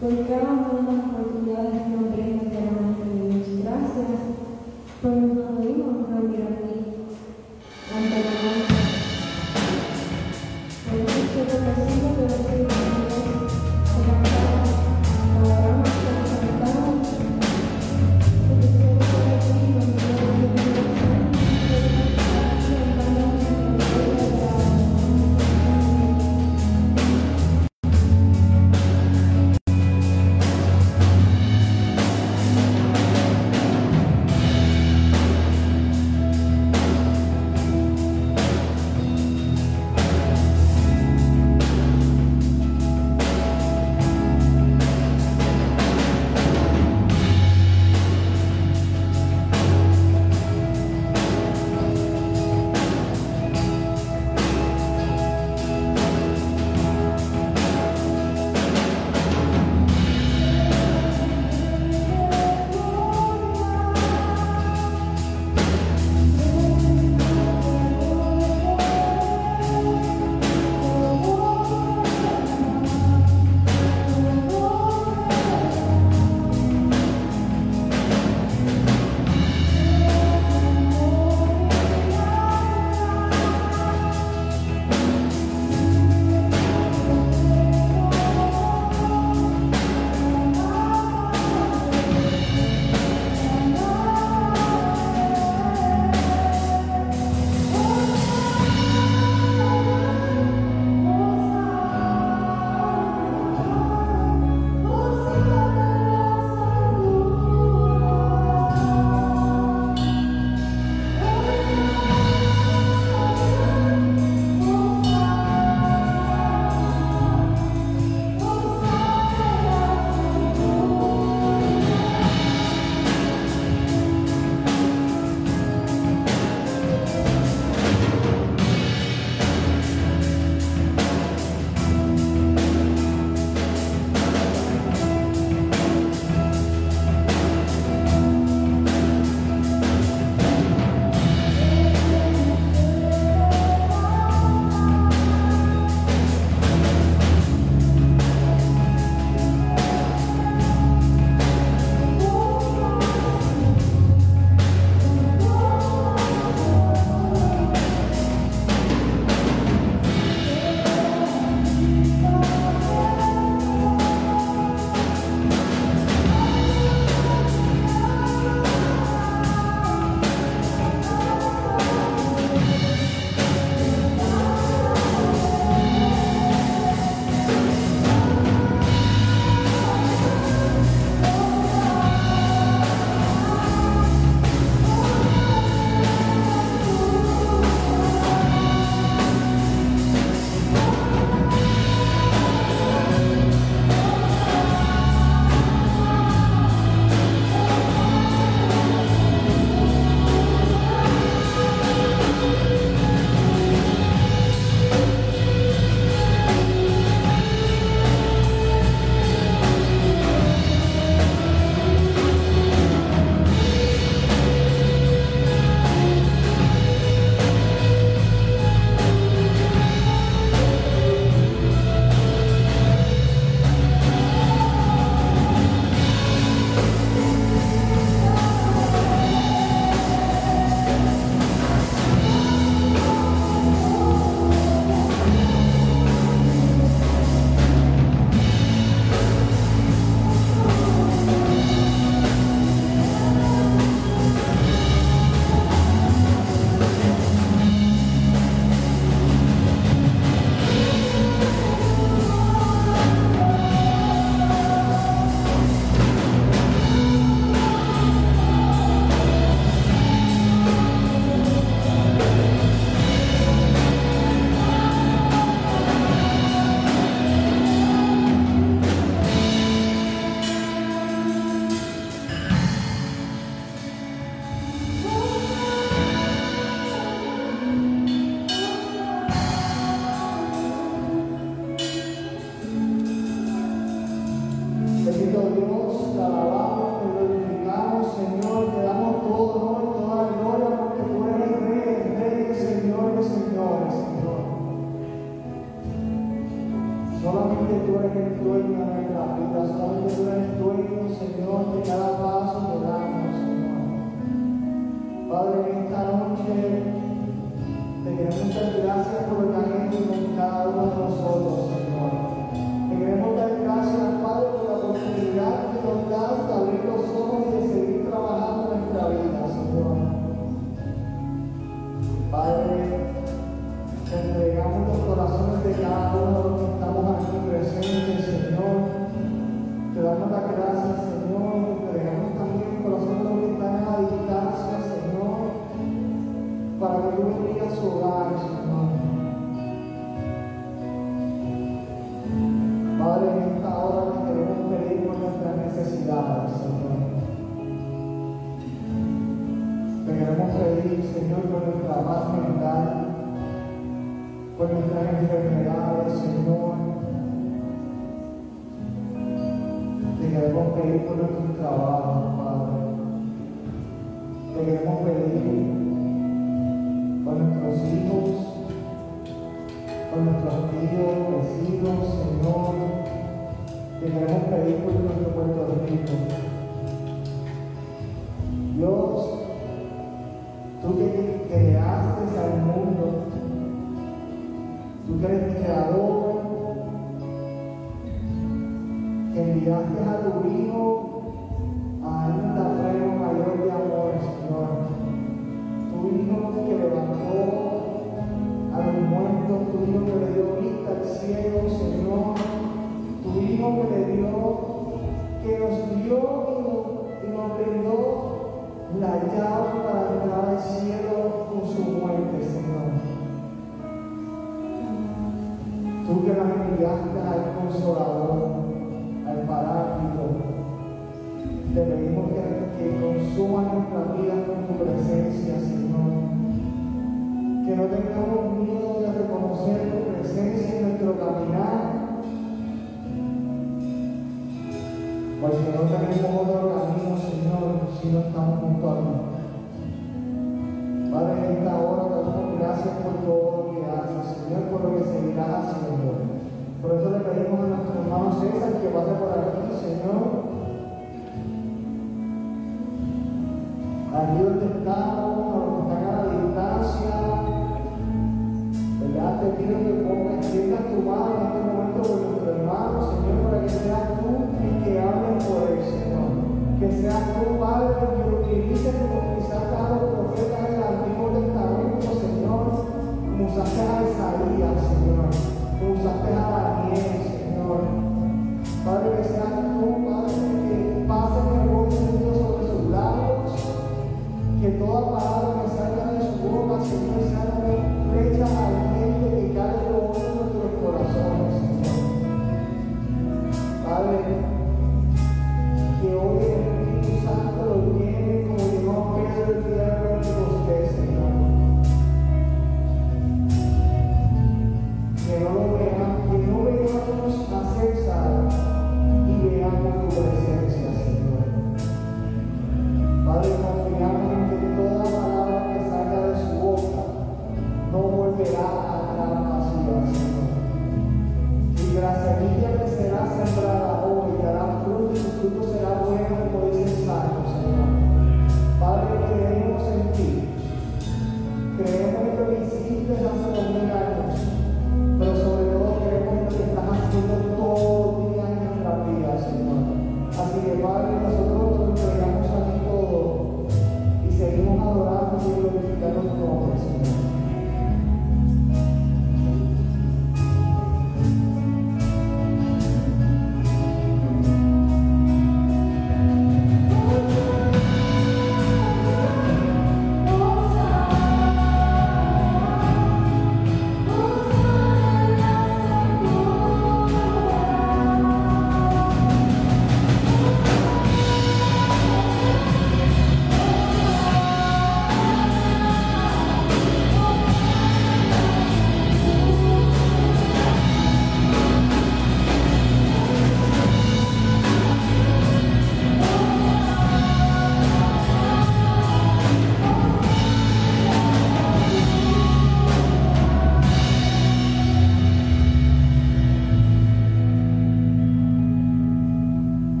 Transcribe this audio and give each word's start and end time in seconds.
Thank 0.00 0.63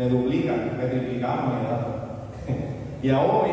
me 0.00 0.08
duplican, 0.08 0.78
me 0.78 0.86
triplican 0.86 1.38
mi 1.46 1.66
edad. 1.66 1.86
y 3.02 3.10
ahora 3.10 3.32
hoy 3.34 3.50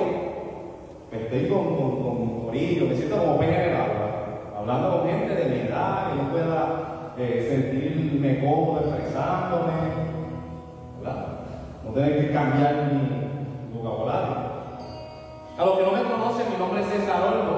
pues, 1.10 1.24
estoy 1.24 1.50
con, 1.50 1.76
con, 1.76 1.96
con 2.46 2.52
me 2.54 2.96
siento 2.96 3.18
como 3.18 3.38
pez 3.38 3.50
en 3.50 3.70
el 3.70 3.76
agua 3.76 4.08
hablando 4.58 5.00
con 5.00 5.10
gente 5.10 5.36
de 5.36 5.46
mi 5.46 5.68
edad, 5.68 6.14
que 6.14 6.18
yo 6.20 6.32
pueda 6.32 7.14
eh, 7.18 7.48
sentirme 7.50 8.40
cómodo 8.40 8.80
expresándome. 8.80 10.08
No 11.86 11.94
tener 11.94 12.28
que 12.28 12.34
cambiar 12.34 12.92
mi 12.94 13.78
vocabulario. 13.78 14.36
A 15.58 15.66
los 15.66 15.78
que 15.78 15.84
no 15.84 15.92
me 15.92 16.04
conocen, 16.04 16.50
mi 16.50 16.58
nombre 16.58 16.82
es 16.82 16.88
César 16.88 17.24
Olmo. 17.24 17.58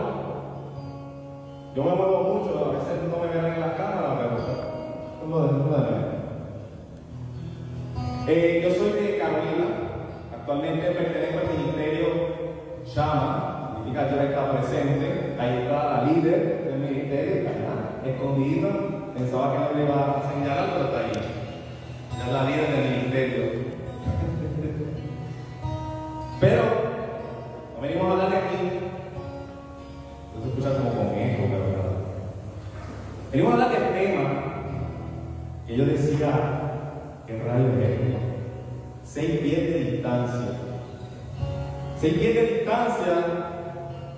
Yo 1.75 1.83
me 1.83 1.93
muevo 1.93 2.23
mucho, 2.23 2.65
a 2.65 2.73
veces 2.73 3.03
no 3.07 3.23
me 3.23 3.27
ven 3.27 3.53
en 3.53 3.61
las 3.61 3.73
cámaras, 3.73 4.17
pero 4.17 5.27
no 5.27 5.47
de 5.47 6.08
eh, 8.29 8.61
Yo 8.63 8.69
soy 8.75 8.91
de 8.93 9.17
Carolina, 9.17 9.65
actualmente 10.31 10.91
pertenezco 10.91 11.39
al 11.39 11.47
ministerio 11.57 12.07
Shama, 12.85 13.73
significa 13.75 14.09
que 14.09 14.25
está 14.25 14.51
presente, 14.51 15.35
ahí 15.39 15.63
está 15.63 15.83
la 15.83 16.03
líder 16.03 16.59
ministerio, 16.79 17.49
escondida, 18.05 18.69
pensaba 19.15 19.53
que 19.53 19.59
no 19.59 19.69
me 19.75 19.83
iba 19.85 19.95
a 19.95 20.31
señalar, 20.31 20.67
pero 20.73 20.85
está 20.85 20.99
ahí. 20.99 21.11
Ya 22.17 22.27
la 22.31 22.43
líder 22.43 22.67
del 22.71 22.85
ministerio. 22.97 23.43
pero, 26.39 26.63
venimos 27.81 28.07
a 28.07 28.11
hablar 28.11 28.29
de 28.29 28.37
aquí. 28.37 28.55
No 30.35 30.41
se 30.41 30.47
escucha 30.49 30.77
como 30.77 30.91
con 30.91 31.07
eco, 31.17 31.43
pero. 31.49 31.89
Venimos 33.31 33.51
a 33.51 33.53
hablar 33.55 33.71
del 33.71 33.87
tema 33.93 34.25
que 35.67 35.77
yo 35.77 35.85
decía 35.85 36.58
que 37.29 37.43
rayo 37.43 37.67
es 37.79 38.19
Seis 39.03 39.39
pies 39.39 39.73
de 39.73 39.79
distancia. 39.91 40.51
Seis 41.99 42.13
pies 42.13 42.35
de 42.35 42.41
distancia 42.41 43.15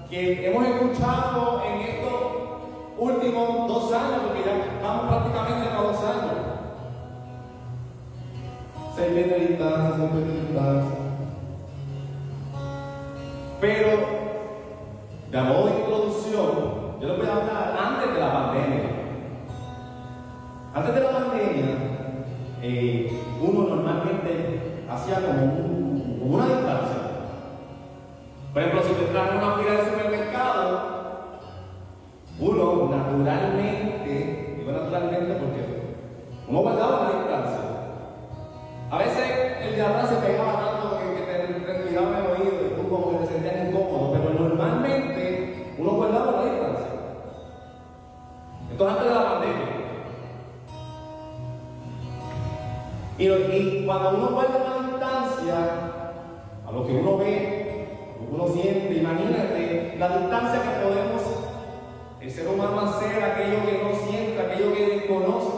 que 0.09 0.47
hemos 0.47 0.67
escuchado 0.67 1.63
en 1.65 1.81
estos 1.81 2.21
últimos 2.97 3.67
dos 3.67 3.93
años, 3.93 4.21
porque 4.27 4.43
ya 4.43 4.79
vamos 4.83 5.07
prácticamente 5.07 5.69
a 5.69 5.81
dos 5.81 6.03
años. 6.03 6.35
Seis 8.95 9.13
pies 9.13 9.29
de 9.29 9.39
distancia, 9.39 9.95
seis 9.97 10.09
pies 10.11 10.27
de 10.27 10.41
distancia. 10.41 10.97
Pero, 13.61 13.89
de 15.31 15.41
modo 15.41 15.65
de 15.67 15.79
introducción, 15.79 16.51
yo 16.99 17.07
les 17.07 17.17
voy 17.17 17.27
a 17.27 17.35
hablar 17.35 17.77
antes 17.81 18.13
de 18.13 18.19
la 18.19 18.33
pandemia. 18.33 18.89
Antes 20.73 20.95
de 20.95 21.01
la 21.01 21.11
pandemia, 21.11 21.90
eh, 22.61 23.11
uno 23.41 23.75
normalmente 23.75 24.83
hacía 24.89 25.15
como, 25.15 26.35
una 26.35 26.45
distancia. 26.45 26.97
Por 28.53 28.61
ejemplo, 28.61 28.83
si 28.83 28.93
te 28.93 29.11
traen 29.11 29.37
una 29.37 29.55
fila 29.55 29.71
de 29.71 29.85
supermercado, 29.85 30.91
uno 32.39 32.89
naturalmente, 32.95 34.55
digo 34.59 34.71
naturalmente 34.71 35.33
porque 35.35 35.61
uno 36.47 36.59
guardaba 36.59 37.20
cuando 53.91 54.19
uno 54.19 54.29
guarda 54.29 54.57
una 54.57 54.87
distancia, 54.87 55.55
a 56.65 56.71
lo 56.71 56.87
que 56.87 56.93
uno 56.93 57.17
ve, 57.17 58.15
lo 58.21 58.27
que 58.27 58.35
uno 58.35 58.47
siente, 58.53 58.93
imagínate 58.95 59.95
la 59.99 60.17
distancia 60.17 60.61
que 60.61 60.87
podemos 60.87 61.21
el 62.21 62.31
ser 62.31 62.47
humano 62.47 62.79
hacer 62.81 63.21
aquello 63.21 63.65
que 63.65 63.83
no 63.83 64.07
siente, 64.07 64.39
aquello 64.39 64.73
que 64.73 64.85
desconoce. 64.85 65.51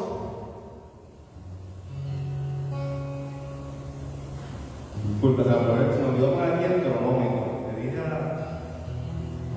Disculpe, 5.09 5.43
se 5.43 5.49
me 5.49 6.09
olvidó 6.09 6.33
poner 6.33 6.53
aquí 6.53 6.63
el 6.63 6.81
cronómetro. 6.81 7.43
Me 7.67 7.81
diga 7.81 8.59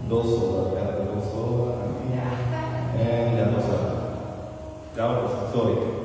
dos 0.08 0.26
horas, 0.26 0.74
ya, 0.74 1.14
dos 1.14 1.34
horas. 1.34 1.76
Eh, 2.98 3.34
ya 3.38 3.44
dos 3.56 3.64
horas. 3.64 3.96
Ya, 4.96 5.20
pues, 5.20 5.52
sorry. 5.54 5.95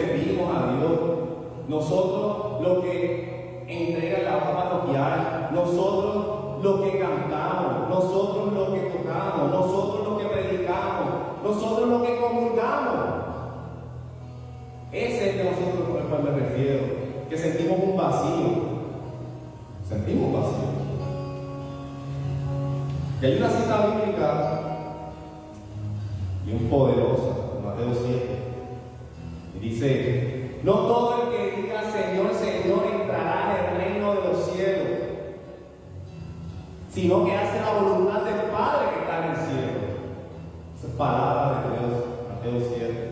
Servimos 0.00 0.56
a 0.56 0.76
Dios, 0.76 1.00
nosotros 1.68 2.62
los 2.62 2.84
que 2.84 3.64
entregan 3.68 4.24
la 4.24 4.36
hoja 4.36 4.62
parroquial, 4.62 5.50
nosotros 5.52 6.62
los 6.62 6.80
que 6.80 6.98
cantamos, 6.98 7.88
nosotros 7.88 8.52
los 8.52 8.68
que 8.70 8.80
tocamos, 8.80 9.50
nosotros 9.50 10.08
los 10.08 10.18
que 10.20 10.28
predicamos, 10.28 11.08
nosotros 11.44 11.88
los 11.88 12.02
que 12.02 12.20
comulgamos. 12.20 13.20
Ese 14.92 15.30
es 15.30 15.36
que 15.36 15.44
nosotros 15.44 15.88
con 15.88 15.96
el 15.98 16.08
cual 16.08 16.22
me 16.24 16.30
refiero, 16.40 16.80
que 17.28 17.38
sentimos 17.38 17.78
un 17.80 17.96
vacío. 17.96 18.70
Sentimos 19.88 20.26
un 20.26 20.32
vacío. 20.32 20.70
Y 23.22 23.26
hay 23.26 23.36
una 23.36 23.50
cita 23.50 23.86
bíblica 23.86 24.60
y 26.46 26.52
un 26.52 26.70
no 29.80 30.72
todo 30.72 31.22
el 31.22 31.30
que 31.30 31.62
diga 31.62 31.80
Señor, 31.90 32.34
Señor 32.34 32.84
entrará 33.00 33.56
en 33.56 33.64
el 33.64 33.80
reino 33.80 34.14
de 34.14 34.28
los 34.28 34.50
cielos, 34.50 34.88
sino 36.90 37.24
que 37.24 37.34
hace 37.34 37.60
la 37.60 37.80
voluntad 37.80 38.20
del 38.22 38.50
Padre 38.50 38.88
que 38.92 39.00
está 39.00 39.24
en 39.24 39.30
el 39.30 39.36
cielo. 39.36 39.80
Esa 40.76 40.86
es 40.86 40.92
palabra 40.94 41.62
de 41.62 41.78
Dios, 41.78 42.04
Mateo 42.28 42.60
7. 42.76 43.10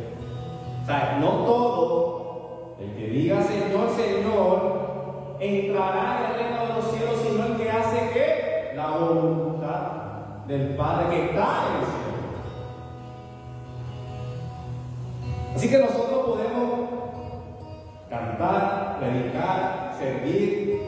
O 0.83 0.87
sea, 0.87 1.19
no 1.21 1.29
todo 1.47 2.77
el 2.81 2.95
que 2.97 3.09
diga 3.13 3.43
Señor, 3.43 3.89
Señor 3.97 5.37
entrará 5.41 6.19
en 6.19 6.25
el 6.27 6.39
reino 6.39 6.67
de 6.67 6.75
los 6.75 6.91
cielos, 6.93 7.17
sino 7.27 7.47
el 7.47 7.57
que 7.57 7.71
hace 7.71 8.11
que 8.13 8.73
la 8.77 8.91
voluntad 8.91 9.81
del 10.47 10.77
Padre 10.77 11.17
que 11.17 11.25
está 11.31 11.65
en 11.71 11.81
el 11.81 11.87
cielo. 11.87 12.09
Así 15.57 15.71
que 15.71 15.79
nosotros 15.79 16.08
cantar, 18.19 18.99
predicar, 18.99 19.95
servir 19.99 20.81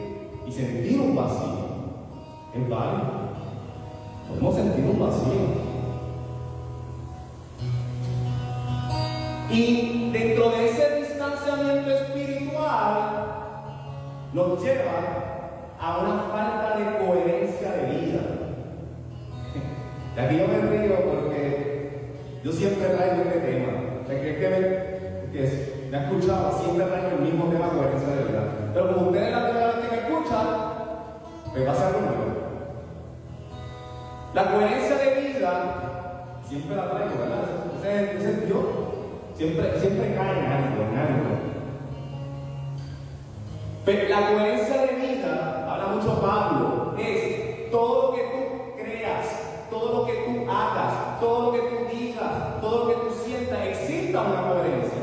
y 0.45 0.51
sentir 0.51 0.99
un 0.99 1.15
vacío. 1.15 1.61
Es 2.53 2.69
válido. 2.69 3.21
Podemos 4.27 4.55
sentir 4.55 4.85
un 4.85 4.99
vacío. 4.99 5.71
Y 9.49 10.11
dentro 10.11 10.49
de 10.51 10.69
ese 10.69 10.95
distanciamiento 11.01 11.91
espiritual 11.91 13.21
nos 14.33 14.63
lleva 14.63 15.21
a 15.79 15.97
una 15.97 16.23
falta 16.31 16.77
de 16.77 17.05
coherencia 17.05 17.71
de 17.71 17.99
vida. 17.99 18.21
Y 20.15 20.19
aquí 20.19 20.37
yo 20.37 20.47
me 20.47 20.61
río 20.69 20.95
porque 21.05 22.13
yo 22.43 22.51
siempre 22.51 22.87
traigo 22.87 23.23
este 23.23 23.39
tema. 23.39 23.67
¿Qué 24.07 24.35
que 24.35 24.49
me, 24.49 25.31
que 25.31 25.70
me 25.91 25.97
ha 25.97 26.03
escuchado, 26.03 26.57
siempre 26.57 26.85
traigo 26.85 27.17
el 27.17 27.21
mismo 27.21 27.45
tema 27.51 27.65
de 27.65 27.71
coherencia 27.71 28.07
de 28.15 28.23
vida. 28.23 28.43
Pero 28.73 28.95
como 28.95 29.07
ustedes 29.07 29.31
la 29.31 29.43
primera 29.43 29.67
vez 29.67 29.75
que 29.75 29.95
me 29.95 30.01
escuchan, 30.01 30.47
pues 31.51 31.67
va 31.67 31.71
a 31.71 31.91
nuevo. 31.91 32.31
La 34.33 34.51
coherencia 34.51 34.95
de 34.95 35.21
vida 35.21 35.51
siempre 36.47 36.77
la 36.77 36.91
traigo, 36.91 37.15
¿verdad? 37.19 37.43
Ese, 37.77 38.17
ese 38.17 38.31
es 38.31 38.45
Dios. 38.45 38.63
Siempre, 39.35 39.79
siempre 39.81 40.15
cae 40.15 40.39
en 40.39 40.45
algo, 40.45 40.81
en 40.81 40.97
algo. 40.97 41.31
Pero 43.83 44.09
la 44.09 44.27
coherencia 44.29 44.81
de 44.83 44.95
vida, 44.95 45.67
habla 45.69 45.87
mucho 45.87 46.21
Pablo, 46.21 46.95
es 46.99 47.69
todo 47.69 48.11
lo 48.11 48.15
que 48.15 48.21
tú 48.21 48.81
creas, 48.81 49.67
todo 49.69 49.99
lo 49.99 50.05
que 50.05 50.13
tú 50.13 50.49
hagas, 50.49 51.19
todo 51.19 51.47
lo 51.47 51.51
que 51.51 51.67
tú 51.67 51.97
digas, 51.97 52.61
todo 52.61 52.85
lo 52.85 52.89
que 52.89 52.95
tú 52.95 53.13
sientas, 53.25 53.59
exista 53.67 54.21
una 54.21 54.47
coherencia. 54.47 55.01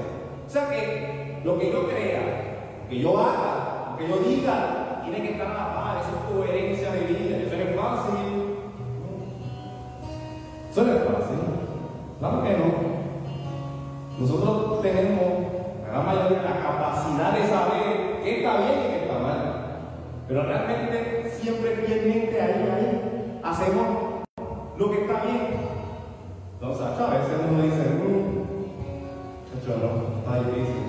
O 0.49 0.51
sea 0.51 0.71
que 0.71 1.43
lo 1.59 1.65
que 1.65 1.73
yo 1.73 1.89
crea, 1.89 2.87
que 2.89 3.01
yo 3.01 3.19
haga, 3.19 3.91
lo 3.91 3.99
que 3.99 4.09
yo 4.09 4.19
diga, 4.19 5.03
tiene 5.03 5.23
que 5.23 5.33
estar 5.33 5.49
a 5.49 5.55
la 5.55 5.75
par, 5.75 5.97
esa 5.99 6.11
es 6.11 6.33
coherencia 6.33 6.93
de 6.93 7.01
vida. 7.01 7.37
Eso 7.39 7.57
no 7.57 7.63
es 7.63 7.77
fácil. 7.77 8.15
Eso 10.71 10.83
no 10.85 10.93
es 10.93 11.03
fácil. 11.03 11.39
Claro 12.21 12.43
que 12.45 12.51
no. 12.51 12.89
Nosotros 14.21 14.83
tenemos, 14.83 15.21
la 15.91 16.01
mayoría, 16.01 16.43
la 16.43 16.63
capacidad 16.63 17.33
de 17.33 17.49
saber 17.49 18.23
qué 18.23 18.39
está 18.39 18.59
bien 18.59 18.79
y 18.79 18.91
qué 18.91 19.03
está 19.03 19.19
mal. 19.19 19.65
Pero 20.29 20.43
realmente 20.45 21.33
siempre 21.41 21.71
fielmente 21.77 22.41
ahí, 22.41 22.69
ahí, 22.71 23.41
hacemos 23.43 23.87
lo 24.77 24.91
que 24.91 25.01
está 25.01 25.25
bien. 25.25 25.49
Entonces, 26.55 26.87
a 26.87 27.11
veces 27.11 27.35
uno 27.51 27.63
dice, 27.63 27.83
mmm, 27.99 28.29
no, 29.67 30.19
está 30.19 30.49
difícil. 30.49 30.88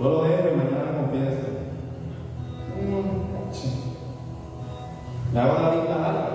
Yo 0.00 0.08
lo 0.08 0.22
dejo 0.22 0.48
y 0.48 0.56
mañana 0.56 0.96
confieso. 0.96 1.46
Mm, 2.80 3.20
me 5.34 5.40
hago 5.40 5.62
la 5.62 5.70
vista 5.70 5.98
larga. 5.98 6.30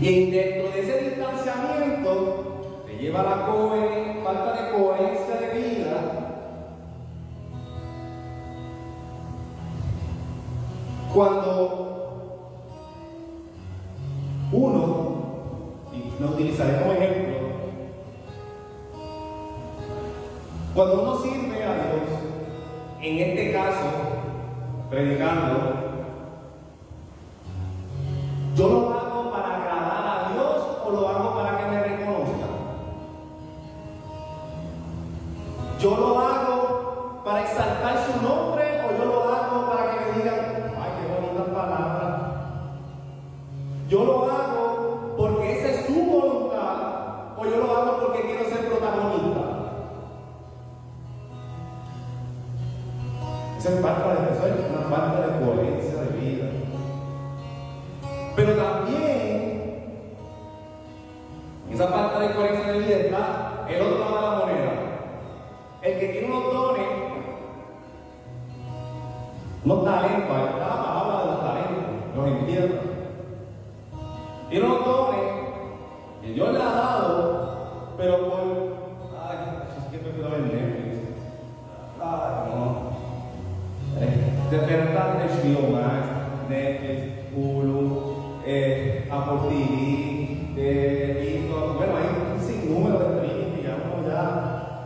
Y 0.00 0.30
dentro 0.32 0.70
de 0.72 0.80
ese 0.80 1.10
distanciamiento, 1.10 2.44
lleva 3.04 3.22
la 3.22 3.46
falta 4.24 4.62
de 4.62 4.70
coherencia 4.72 5.36
de 5.36 5.48
vida, 5.58 5.96
cuando 11.14 11.43
cuando 20.74 21.02
uno 21.02 21.22
sirve 21.22 21.62
a 21.62 21.74
Dios, 21.74 22.02
en 23.00 23.18
este 23.18 23.52
caso, 23.52 23.86
predicando, 24.90 25.73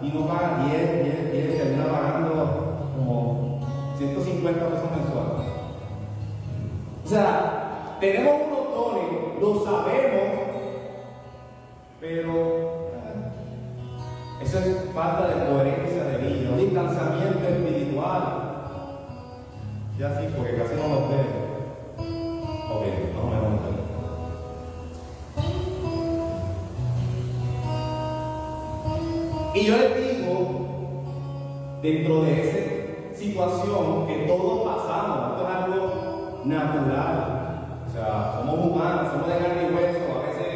y 0.00 0.08
no 0.08 0.26
paga 0.26 0.64
10, 0.70 1.04
10, 1.04 1.32
10, 1.32 1.58
termina 1.58 1.87
pagando 1.87 2.92
como 2.96 3.61
150 3.98 4.68
pesos 4.68 4.90
mensuales. 4.96 5.48
O 7.04 7.08
sea, 7.08 7.96
tenemos 8.00 8.34
unos 8.46 8.74
dones, 8.74 9.40
lo 9.40 9.64
sabemos, 9.64 10.48
pero 12.00 12.32
eh, 12.94 14.42
eso 14.42 14.58
es 14.58 14.90
falta 14.94 15.28
de 15.28 15.50
coherencia 15.50 16.04
de 16.04 16.48
un 16.50 16.58
distanciamiento 16.58 17.48
espiritual. 17.48 18.44
Ya 19.98 20.20
sí, 20.20 20.28
porque 20.37 20.56
casi 20.56 20.74
no 20.76 20.88
lo 20.88 21.08
veo. 21.08 21.38
Y 29.59 29.64
yo 29.64 29.77
les 29.77 29.97
digo, 29.97 31.81
dentro 31.83 32.23
de 32.23 32.49
esa 32.49 33.18
situación 33.18 34.07
que 34.07 34.18
todos 34.29 34.73
pasamos, 34.73 35.33
esto 35.33 35.49
es 35.49 35.55
algo 35.57 36.42
natural. 36.44 37.75
O 37.85 37.90
sea, 37.92 38.35
somos 38.35 38.55
humanos, 38.55 39.09
somos 39.11 39.27
de 39.27 39.38
carne 39.38 39.68
y 39.68 39.75
hueso, 39.75 40.05
a 40.14 40.29
veces 40.29 40.55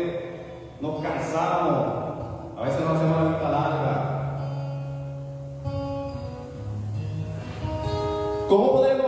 nos 0.81 1.03
cansamos, 1.03 1.79
a 2.57 2.63
veces 2.63 2.81
no 2.85 2.91
hacemos 2.93 3.17
la 3.17 3.29
vista 3.29 3.49
larga. 3.51 3.95
¿Cómo 8.49 8.73
podemos 8.73 9.02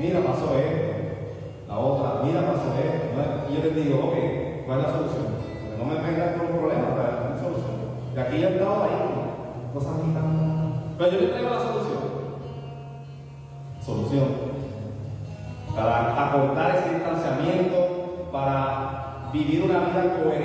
mira, 0.00 0.20
pasó 0.20 0.56
esto, 0.58 1.68
la 1.68 1.78
otra, 1.78 2.22
mira, 2.24 2.40
pasó 2.40 2.74
esto. 2.74 3.50
Y 3.50 3.54
yo 3.54 3.62
les 3.62 3.76
digo, 3.76 3.98
ok, 4.06 4.66
¿cuál 4.66 4.80
es 4.80 4.86
la 4.86 4.92
solución? 4.92 5.40
no 5.80 5.86
me 5.86 5.94
vengan 5.94 6.38
con 6.38 6.52
un 6.52 6.58
problema, 6.58 6.88
pero 6.94 7.32
una 7.32 7.40
solución. 7.40 7.76
Y 8.14 8.18
aquí 8.18 8.40
yo 8.40 8.48
he 8.48 8.52
estado 8.52 8.82
ahí, 8.84 9.72
cosas 9.72 9.96
tan. 9.96 10.94
Pero 10.98 11.10
yo 11.10 11.20
les 11.20 11.30
traigo 11.30 11.50
la 11.50 11.60
solución. 11.60 12.00
Solución. 13.80 14.28
Para 15.74 16.28
acortar 16.28 16.76
ese 16.76 16.94
distanciamiento, 16.96 18.28
para 18.30 19.30
vivir 19.32 19.62
una 19.62 19.80
vida 19.80 20.22
coherente. 20.22 20.39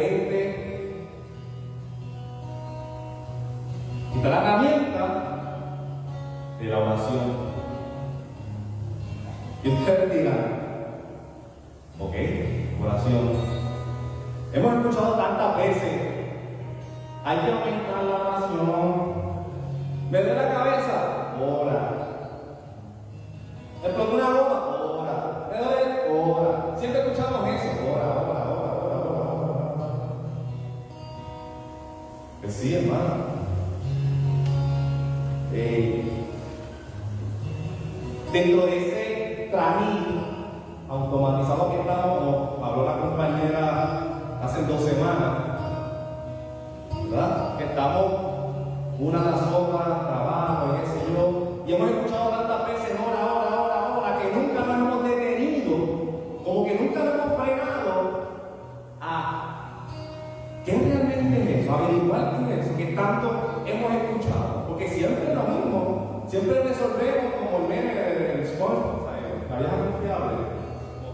Tanto 62.96 63.64
hemos 63.66 63.92
escuchado, 63.94 64.66
porque 64.68 64.88
siempre 64.88 65.30
es 65.30 65.36
lo 65.36 65.44
mismo, 65.44 66.24
siempre 66.28 66.64
resolvemos 66.64 67.34
como 67.40 67.64
el 67.64 67.70
meme 67.70 67.94
del 67.94 68.48
sponsor, 68.48 69.06
la 69.50 69.58
vieja 69.58 69.76
confiable, 69.92 70.38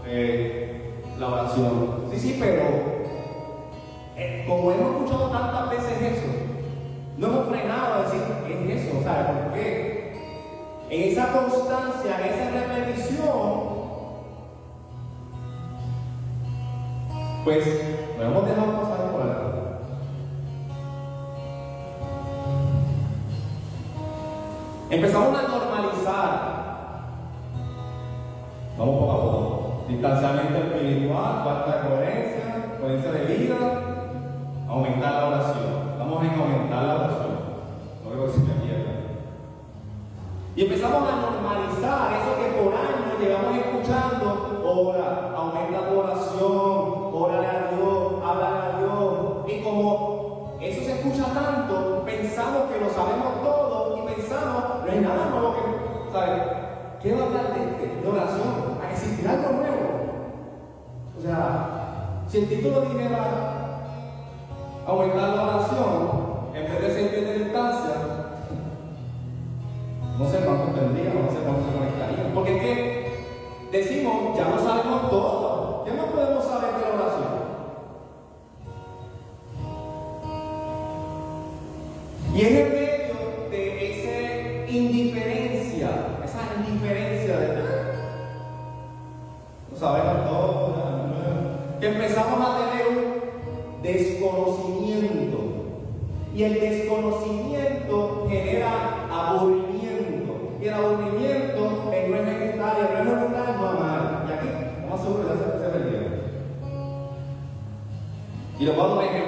eh, 0.06 1.02
la 1.18 1.28
oración. 1.28 2.04
Sí, 2.12 2.18
sí, 2.18 2.36
pero 2.40 2.62
eh, 4.16 4.44
como 4.48 4.72
hemos 4.72 4.92
escuchado 4.92 5.30
tantas 5.30 5.70
veces 5.70 6.02
eso, 6.02 6.26
no 7.18 7.26
hemos 7.26 7.48
frenado 7.48 7.94
a 7.94 8.02
decir, 8.04 8.20
¿qué 8.46 8.74
es 8.74 8.82
eso? 8.82 9.02
¿Sabes 9.02 9.26
por 9.26 9.52
qué? 9.54 10.12
En 10.90 11.10
esa 11.10 11.32
constancia, 11.32 12.18
en 12.20 12.34
esa 12.34 12.50
repetición, 12.50 13.72
pues 17.44 17.66
nos 18.18 18.26
hemos 18.26 18.46
dejado 18.46 18.91
Empezamos 24.92 25.38
a 25.38 25.48
normalizar. 25.48 26.52
Vamos 28.76 29.00
poco 29.00 29.10
a 29.10 29.22
poco. 29.22 29.84
Distanciamiento 29.88 30.58
espiritual, 30.58 31.42
falta 31.42 31.76
de 31.76 31.88
coherencia, 31.88 32.76
coherencia 32.78 33.12
de 33.12 33.24
vida, 33.24 33.56
aumentar 34.68 35.12
la 35.14 35.28
oración. 35.28 35.96
Vamos 35.98 36.22
a 36.22 36.42
aumentar 36.42 36.82
la 36.82 36.94
oración. 36.96 37.32
No 38.04 38.10
creo 38.10 38.26
que 38.26 38.32
se 38.32 38.40
me 38.40 38.54
pierda. 38.66 38.92
Y 40.56 40.62
empezamos 40.62 41.08
a 41.08 41.16
normalizar 41.16 41.31
¿Qué 57.02 57.12
va 57.12 57.22
a 57.22 57.26
hablar 57.26 57.54
de, 57.54 57.60
este? 57.64 58.00
de 58.00 58.08
oración? 58.08 58.78
¿A 58.80 58.92
existir 58.92 59.26
algo 59.26 59.52
nuevo? 59.54 59.82
O 61.18 61.20
sea, 61.20 62.22
si 62.28 62.38
el 62.38 62.48
título 62.48 62.82
dijera 62.82 63.82
aumentar 64.86 65.28
la 65.30 65.42
oración 65.42 66.10
en 66.54 66.62
vez 66.62 66.80
de 66.80 66.94
sentir 66.94 67.24
de 67.26 67.38
distancia, 67.44 67.94
no 70.16 70.28
sé 70.28 70.38
cuánto 70.44 70.78
tendrían, 70.78 71.26
no 71.26 71.30
sé 71.32 71.38
cuánto 71.44 71.66
se 71.66 71.76
conectarían. 71.76 72.34
Porque 72.34 72.56
es 72.56 72.62
que 72.62 73.26
decimos, 73.72 74.36
ya 74.36 74.44
no 74.44 74.58
sabemos 74.60 75.10
todo. 75.10 75.84
¿Qué 75.84 75.92
más 75.92 76.06
podemos 76.06 76.44
saber 76.44 76.74
de 76.74 76.80
la 76.82 77.02
oración? 77.02 77.31
Y 108.62 108.64
les 108.64 108.76
voy 108.76 109.21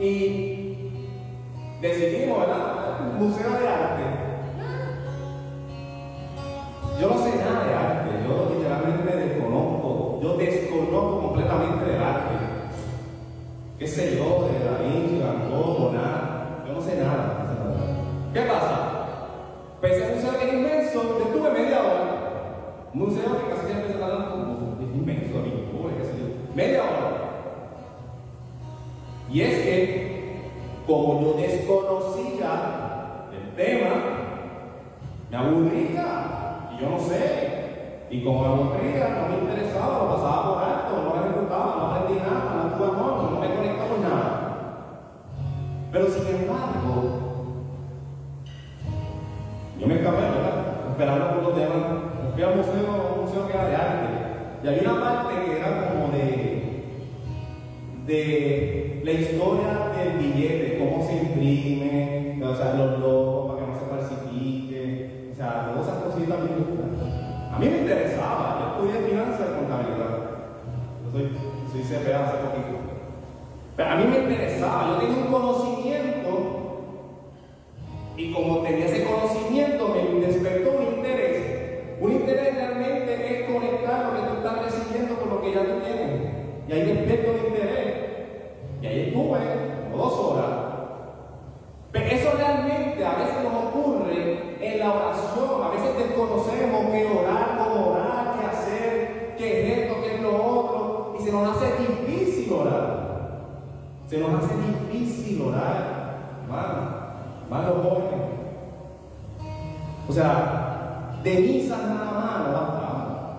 Y 0.00 0.90
decidimos, 1.80 2.40
¿verdad? 2.40 3.14
Museo 3.18 3.50
de 3.50 3.68
arte. 3.68 4.02
Yo 7.00 7.08
no 7.10 7.18
sé 7.18 7.36
nada 7.36 7.64
de 7.64 7.74
arte, 7.74 8.10
yo 8.26 8.54
literalmente 8.54 9.16
desconozco, 9.16 10.20
yo 10.22 10.36
desconozco 10.36 11.20
completamente 11.20 11.84
del 11.84 12.02
arte. 12.02 12.34
¿Qué 13.78 13.86
sé 13.86 14.16
yo? 14.16 14.48
De 14.48 14.64
Da 14.64 14.78
Vinci, 14.78 15.20
Gogh, 15.50 15.92
nada. 15.92 16.64
Yo 16.66 16.74
no 16.74 16.80
sé 16.80 16.96
nada. 16.96 17.40
¿Qué 18.32 18.40
pasa? 18.42 19.06
Pese 19.80 20.04
a 20.04 20.08
un 20.08 20.14
museo 20.14 20.38
que 20.38 20.48
es 20.48 20.54
inmenso, 20.54 21.18
estuve 21.20 21.50
media 21.50 21.78
hora. 21.80 22.90
Un 22.92 23.00
museo 23.00 23.38
que 23.38 23.50
casi 23.50 23.66
siempre 23.66 23.92
se 23.92 23.98
tarda 23.98 24.30
como 24.30 24.78
es 24.80 24.94
inmenso, 24.94 25.42
pintura, 25.42 25.94
qué 25.98 26.04
sé 26.04 26.12
yo. 26.18 26.54
Media 26.54 26.82
hora. 26.82 27.13
Como 30.86 31.20
yo 31.20 31.34
desconocía 31.34 33.28
el 33.32 33.54
tema, 33.56 33.90
me 35.30 35.36
aburría. 35.36 36.70
Y 36.72 36.82
yo 36.82 36.90
no 36.90 36.98
sé. 36.98 38.06
Y 38.10 38.22
como 38.22 38.40
me 38.40 38.46
aburría, 38.46 39.08
no 39.08 39.28
me 39.28 39.42
interesaba, 39.42 40.04
lo 40.04 40.14
pasaba 40.14 40.54
por 40.54 40.64
alto, 40.64 41.02
no 41.02 41.14
me 41.14 41.26
ejecutaba, 41.26 41.76
no 41.76 41.86
aprendí 41.86 42.20
nada, 42.20 42.64
no 42.64 42.76
tuve 42.76 42.86
amor, 42.86 43.32
no 43.32 43.40
me 43.40 43.54
conectaba 43.54 43.88
con 43.88 44.02
nada. 44.02 44.30
Pero 45.90 46.06
sin 46.06 46.26
embargo, 46.26 47.24
yo 49.80 49.86
me 49.86 49.94
escapé. 49.94 50.34
Esperando 50.94 51.34
por 51.34 51.42
los 51.42 51.56
demás. 51.56 51.76
Fui 52.34 52.42
al 52.44 52.56
museo, 52.56 53.14
un 53.16 53.24
museo 53.24 53.48
que 53.48 53.52
era 53.52 53.68
de 53.68 53.74
arte. 53.74 54.08
Y 54.62 54.68
había 54.68 54.92
una 54.92 55.00
parte 55.04 55.44
que 55.44 55.58
era 55.58 55.88
como 55.88 56.12
de, 56.12 56.53
de 58.06 59.00
la 59.02 59.12
historia 59.12 59.92
del 59.96 60.18
billete, 60.18 60.78
cómo 60.78 61.06
se 61.06 61.16
imprime, 61.16 62.40
o 62.44 62.54
sea, 62.54 62.74
los 62.74 63.00
logos 63.00 63.52
para 63.52 63.60
que 63.60 63.72
no 63.72 63.78
se 63.78 63.86
falsifique, 63.86 65.30
o 65.32 65.34
sea, 65.34 65.72
todas 65.72 65.88
esas 65.88 66.02
cositas 66.04 66.38
me 66.40 66.56
gustan. 66.56 66.94
A 67.52 67.58
mí 67.58 67.68
me 67.68 67.78
interesaba, 67.78 68.76
yo 68.78 68.84
estudié 68.84 69.10
finanzas 69.10 69.48
y 69.48 69.58
contabilidad. 69.58 70.10
Yo 71.04 71.10
soy, 71.12 71.30
soy 71.72 71.82
CPA 71.82 72.24
hace 72.24 72.36
poquito. 72.38 72.78
Pero 73.76 73.90
a 73.90 73.96
mí 73.96 74.04
me 74.04 74.18
interesaba, 74.18 74.88
yo 74.88 75.06
tenía 75.06 75.24
un 75.24 75.32
conocimiento 75.32 76.74
y 78.16 78.32
como 78.32 78.58
tenía 78.58 78.86
ese 78.86 79.04
conocimiento, 79.04 79.88
me 79.88 80.26
despertó 80.26 80.70
un 80.78 80.96
interés. 80.96 81.98
Un 82.00 82.12
interés 82.12 82.54
realmente 82.54 83.40
es 83.40 83.50
conectar 83.50 84.06
lo 84.06 84.20
que 84.20 84.28
tú 84.28 84.36
estás 84.36 84.64
recibiendo 84.64 85.16
con 85.16 85.30
lo 85.30 85.40
que 85.40 85.54
ya 85.54 85.60
tú 85.60 85.80
tienes. 85.80 86.32
Y 86.68 86.72
ahí 86.72 86.82
despierto. 86.82 87.43
Y 88.84 88.86
ahí 88.86 89.00
estuve 89.00 89.38
como 89.90 90.04
dos 90.04 90.12
horas. 90.12 90.50
Pero 91.90 92.04
eso 92.04 92.32
realmente 92.36 93.02
a 93.02 93.14
veces 93.14 93.42
nos 93.42 93.64
ocurre 93.64 94.58
en 94.60 94.78
la 94.78 94.92
oración. 94.92 95.62
A 95.62 95.70
veces 95.70 95.96
desconocemos 95.96 96.90
qué 96.92 97.06
orar, 97.06 97.56
cómo 97.56 97.92
orar, 97.92 98.36
qué 98.38 98.46
hacer, 98.46 99.34
qué 99.38 99.62
es 99.62 99.78
esto, 99.78 100.02
qué 100.02 100.16
es 100.16 100.20
lo 100.20 100.34
otro. 100.34 101.16
Y 101.18 101.22
se 101.22 101.32
nos 101.32 101.56
hace 101.56 101.66
difícil 101.78 102.52
orar. 102.52 103.40
Se 104.06 104.18
nos 104.18 104.44
hace 104.44 104.54
difícil 104.54 105.40
orar, 105.48 106.18
hermano. 106.42 106.94
Hermano 107.44 107.82
jóvenes. 107.82 108.20
O 110.06 110.12
sea, 110.12 111.20
de 111.22 111.34
misa 111.40 111.78
nada 111.78 112.12
más 112.12 112.46
no 112.46 112.52
va 112.52 113.38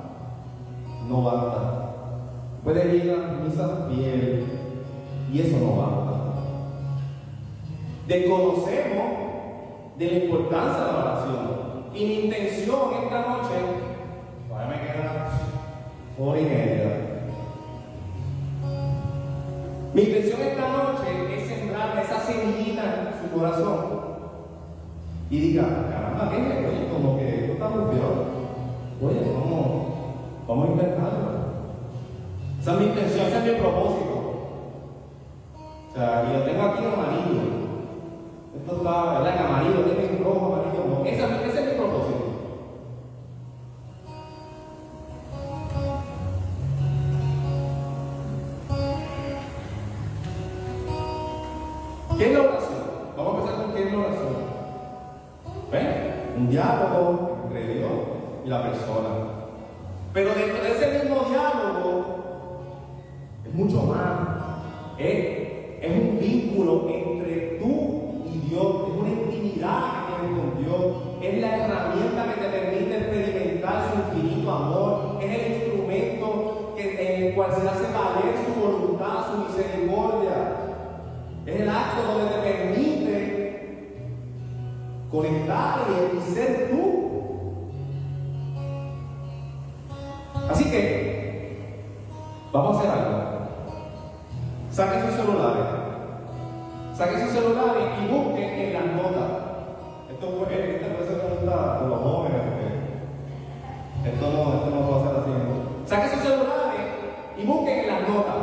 No 1.07 1.23
va 1.23 1.75
Puede 2.63 2.95
ir 2.95 3.11
a 3.11 3.43
misa 3.43 3.85
bien 3.87 4.24
y 5.35 5.41
eso 5.41 5.57
no 5.59 5.75
basta. 5.75 6.13
Desconocemos 8.07 9.05
de 9.97 10.07
la 10.07 10.17
importancia 10.23 10.85
de 10.85 10.93
la 10.93 10.99
oración. 10.99 11.85
Y 11.93 12.05
mi 12.05 12.13
intención 12.25 12.79
esta 13.03 13.19
noche, 13.19 13.55
todavía 14.47 14.77
me 14.77 14.81
queda 14.81 15.31
hora 16.17 16.39
y. 16.39 16.91
Mi 19.93 20.01
intención 20.03 20.41
esta 20.41 20.69
noche 20.69 21.35
es 21.35 21.49
sembrar 21.49 21.99
esa 21.99 22.19
semillita 22.21 22.83
en 22.83 23.29
su 23.29 23.35
corazón 23.37 24.05
y 25.29 25.37
diga, 25.37 25.63
caramba, 25.91 26.31
¿qué 26.31 26.37
es 26.37 26.43
Oye, 26.43 26.89
como 26.93 27.17
que 27.17 27.39
esto 27.41 27.53
está 27.53 27.67
muy 27.67 27.93
peor. 27.93 28.25
Oye, 29.01 29.19
vamos, 29.33 29.87
vamos 30.47 30.69
a 30.69 30.71
intentarlo. 30.71 31.35
Esa 32.61 32.73
es 32.73 32.79
mi 32.79 32.85
intención, 32.85 33.25
ese 33.25 33.37
es 33.37 33.43
mi 33.43 33.59
propósito. 33.59 34.04
O 35.95 35.97
sea, 35.97 36.25
y 36.29 36.37
lo 36.37 36.43
tengo 36.43 36.61
aquí 36.61 36.83
en 36.83 36.91
amarillo. 36.91 37.41
Esto 38.53 38.75
está, 38.75 39.13
¿verdad? 39.13 39.33
En 39.33 39.45
amarillo, 39.45 39.79
tiene 39.85 40.17
en 40.17 40.23
rojo, 40.25 40.45
amarillo, 40.53 40.83
no. 40.89 41.05
Ese, 41.05 41.23
ese 41.23 41.59
es 41.61 41.71
mi 41.71 41.79
propósito. 41.79 42.25
¿Qué 52.17 52.25
es 52.25 52.33
la 52.33 52.39
oración? 52.41 52.83
Vamos 53.15 53.33
a 53.33 53.39
empezar 53.39 53.63
con 53.63 53.73
qué 53.73 53.83
es 53.83 53.93
la 53.93 53.99
oración. 53.99 54.35
¿Ven? 55.71 56.33
Un 56.37 56.49
diálogo 56.49 57.37
entre 57.45 57.73
Dios 57.73 57.91
y 58.43 58.49
la 58.49 58.63
persona. 58.63 58.84
Saquen 105.95 106.11
sus 106.11 106.23
celulares 106.23 106.81
y 107.37 107.45
busquen 107.45 107.79
en 107.79 107.87
las 107.87 108.09
notas. 108.09 108.35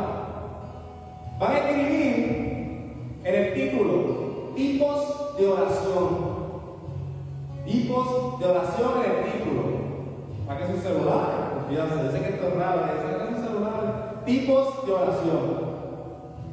Van 1.37 1.51
a 1.51 1.57
escribir 1.59 3.19
en 3.23 3.35
el 3.35 3.53
título, 3.53 4.53
tipos 4.55 5.37
de 5.37 5.47
oración. 5.47 6.33
Tipos 7.63 8.39
de 8.39 8.45
oración 8.47 8.91
en 9.05 9.11
el 9.11 9.31
título. 9.31 9.63
Que 10.57 10.73
sus 10.73 10.81
celulares, 10.81 11.35
fíjense, 11.69 12.03
yo 12.03 12.11
sé 12.11 12.19
que 12.21 12.29
esto 12.29 12.47
es 12.47 12.55
raro, 12.55 12.81
que 12.85 13.35
sus 13.35 13.45
celulares. 13.45 13.91
Tipos 14.25 14.85
de 14.87 14.91
oración. 14.91 15.41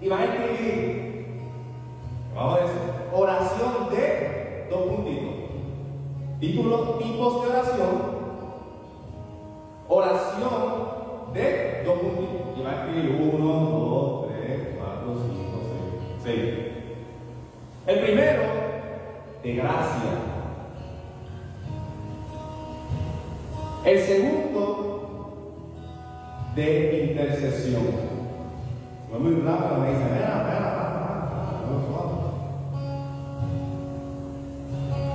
Y 0.03 0.09
van 0.09 0.21
a 0.21 0.25
escribir, 0.25 1.51
vamos 2.35 2.59
a 2.59 2.61
decir, 2.61 2.79
oración 3.11 3.89
de 3.91 4.67
dos 4.69 4.83
puntitos. 4.83 5.35
Título, 6.41 6.79
tipos 6.99 7.43
de. 7.43 7.49
Oración 7.49 8.10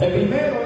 El 0.05 0.11
primero 0.11 0.64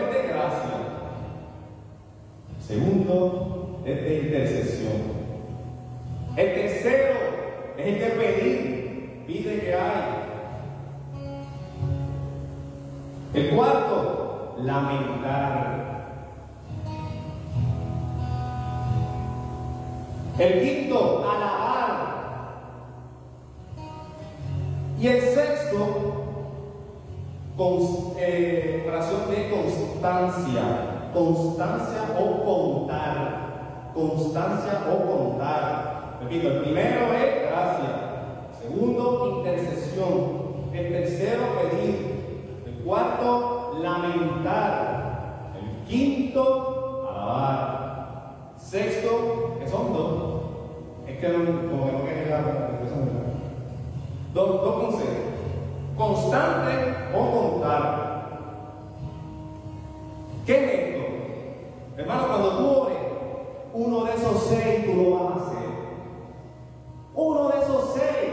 Uno 67.21 67.49
de 67.49 67.59
esos 67.59 67.91
seis, 67.93 68.31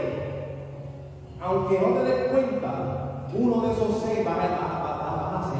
aunque 1.41 1.77
no 1.79 1.87
te 1.95 2.03
des 2.05 2.31
cuenta, 2.31 2.73
uno 3.33 3.61
de 3.63 3.73
esos 3.73 4.01
seis 4.01 4.23
vas 4.25 4.37
a, 4.37 4.41
a- 4.43 5.39
hacer. 5.41 5.59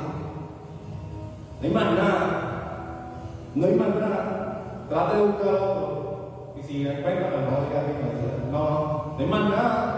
No 1.59 1.67
hay 1.67 1.73
más 1.73 1.93
nada. 1.93 2.23
No 3.53 3.65
hay 3.65 3.75
más 3.75 3.89
nada. 3.95 4.61
Trate 4.87 5.17
de 5.17 5.23
buscar 5.25 5.53
otro. 5.55 6.53
Y 6.57 6.63
si 6.63 6.87
encuentra, 6.87 7.29
pues 7.31 7.41
no 7.43 8.51
no, 8.51 8.59
no, 8.59 9.05
no 9.13 9.19
hay 9.19 9.25
más 9.25 9.49
nada. 9.49 9.93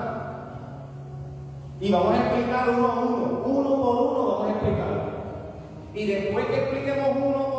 Y 1.80 1.92
vamos 1.92 2.14
a 2.14 2.18
explicar 2.18 2.70
uno 2.70 2.88
a 2.88 3.00
uno, 3.00 3.42
uno 3.46 3.70
por 3.84 3.96
uno 4.02 4.28
vamos 4.28 4.48
a 4.48 4.50
explicar. 4.50 5.10
Y 5.94 6.08
después 6.08 6.46
que 6.48 6.56
expliquemos 6.56 7.10
uno 7.16 7.46
por 7.46 7.59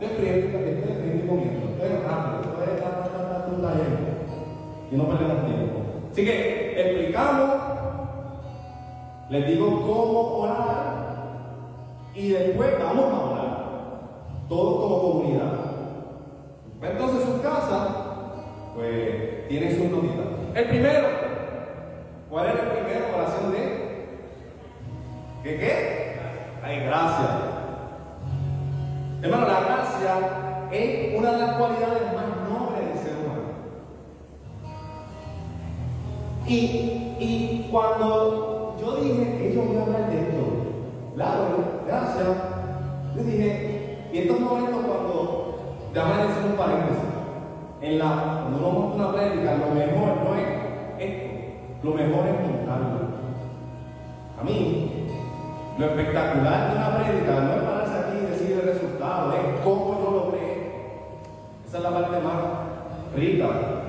friendo, 0.00 0.58
estoy 0.58 0.92
friendo 0.94 1.24
y 1.24 1.28
comiendo, 1.28 1.84
es 1.84 2.04
rápido. 2.04 2.36
Y 4.90 4.96
no 4.96 5.08
perdemos 5.08 5.44
tiempo. 5.46 5.80
Así 6.12 6.24
que 6.24 6.80
explicamos, 6.80 7.50
les 9.30 9.46
digo 9.48 9.66
cómo 9.80 10.20
orar 10.38 10.96
y 12.14 12.28
después 12.30 12.78
vamos 12.78 13.04
a 13.04 13.24
orar. 13.24 13.66
Todos 14.48 14.80
como 14.80 15.00
comunidad. 15.00 15.52
Entonces 16.80 17.24
sus 17.24 17.40
casas, 17.40 17.88
pues 18.76 19.48
tienen 19.48 19.76
sus 19.76 19.90
notitas. 19.90 20.26
El 20.54 20.68
primero, 20.68 21.08
¿cuál 22.30 22.46
es 22.46 22.54
el 22.54 22.68
primero? 22.68 23.06
Oración 23.16 23.52
de. 23.52 23.86
¿Qué 25.42 25.58
qué? 25.58 26.16
Hay 26.62 26.80
gracia. 26.80 27.45
Hermano, 29.22 29.46
la 29.46 29.60
gracia 29.60 30.68
es 30.70 31.18
una 31.18 31.32
de 31.32 31.38
las 31.38 31.56
cualidades 31.56 32.02
más 32.14 32.26
nobles 32.50 32.88
del 32.88 32.98
ser 32.98 33.12
humano. 33.24 33.48
Y, 36.46 36.54
y 37.18 37.68
cuando 37.70 38.76
yo 38.78 38.96
dije 38.96 39.38
que 39.38 39.54
yo 39.54 39.62
voy 39.62 39.76
a 39.78 39.82
hablar 39.82 40.10
de 40.10 40.20
esto, 40.20 40.42
claro, 41.14 41.44
gracias, 41.86 42.26
yo 43.16 43.22
dije, 43.22 44.10
y 44.12 44.18
estos 44.18 44.38
momentos 44.38 44.84
cuando, 44.84 45.58
déjame 45.94 46.22
decir 46.22 46.50
un 46.50 46.56
paréntesis, 46.56 47.04
en 47.80 47.98
la, 47.98 48.40
cuando 48.42 48.58
uno 48.58 48.70
monta 48.70 48.96
una 48.96 49.12
prédica, 49.12 49.56
lo 49.56 49.74
mejor 49.74 50.16
no 50.24 50.34
es 50.34 50.46
esto, 50.98 51.30
lo 51.82 51.94
mejor 51.94 52.26
es 52.26 52.40
montarlo. 52.40 53.06
A 54.38 54.44
mí, 54.44 55.08
lo 55.78 55.86
espectacular 55.86 56.70
de 56.70 56.76
una 56.76 56.96
prédica 56.98 57.40
no 57.40 57.52
es 57.54 57.62
decir 57.62 57.75
es 59.34 59.60
cómo 59.64 59.98
yo 60.02 60.10
logré. 60.10 60.70
Esa 61.66 61.78
es 61.78 61.82
la 61.82 61.90
parte 61.90 62.20
más 62.20 62.34
rica 63.14 63.46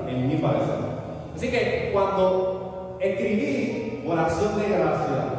en 0.08 0.28
mi 0.28 0.36
parecer. 0.36 0.76
Así 1.36 1.52
que 1.52 1.92
cuando 1.94 2.98
escribí 3.00 4.04
oración 4.08 4.58
de 4.58 4.70
gracia, 4.70 5.38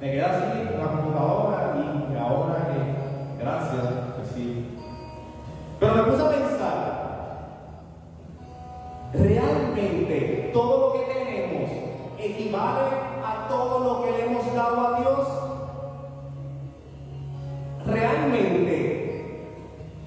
me 0.00 0.10
quedé 0.10 0.22
así 0.22 0.60
en 0.60 0.78
la 0.78 0.86
computadora 0.86 1.74
y 1.76 2.16
ahora 2.16 2.68
que 2.68 3.42
gracias, 3.42 3.82
pues 4.16 4.28
sí. 4.34 4.76
Pero 5.80 5.94
me 5.94 6.02
puse 6.02 6.22
a 6.22 6.30
pensar, 6.30 6.96
realmente 9.12 10.50
todo 10.52 10.86
lo 10.86 10.92
que 10.92 11.12
tenemos 11.12 11.70
equivale 12.18 12.82
a 13.24 13.48
todo 13.48 13.78
lo 13.80 13.85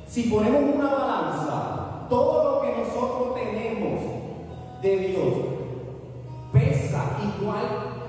si 0.09 0.23
ponemos 0.23 0.75
una 0.75 0.91
balanza, 0.91 2.07
todo 2.09 2.55
lo 2.55 2.61
que 2.61 2.79
nosotros 2.79 3.35
tenemos 3.35 4.01
de 4.81 4.97
Dios 4.97 5.33
pesa 6.51 7.17
igual 7.37 7.65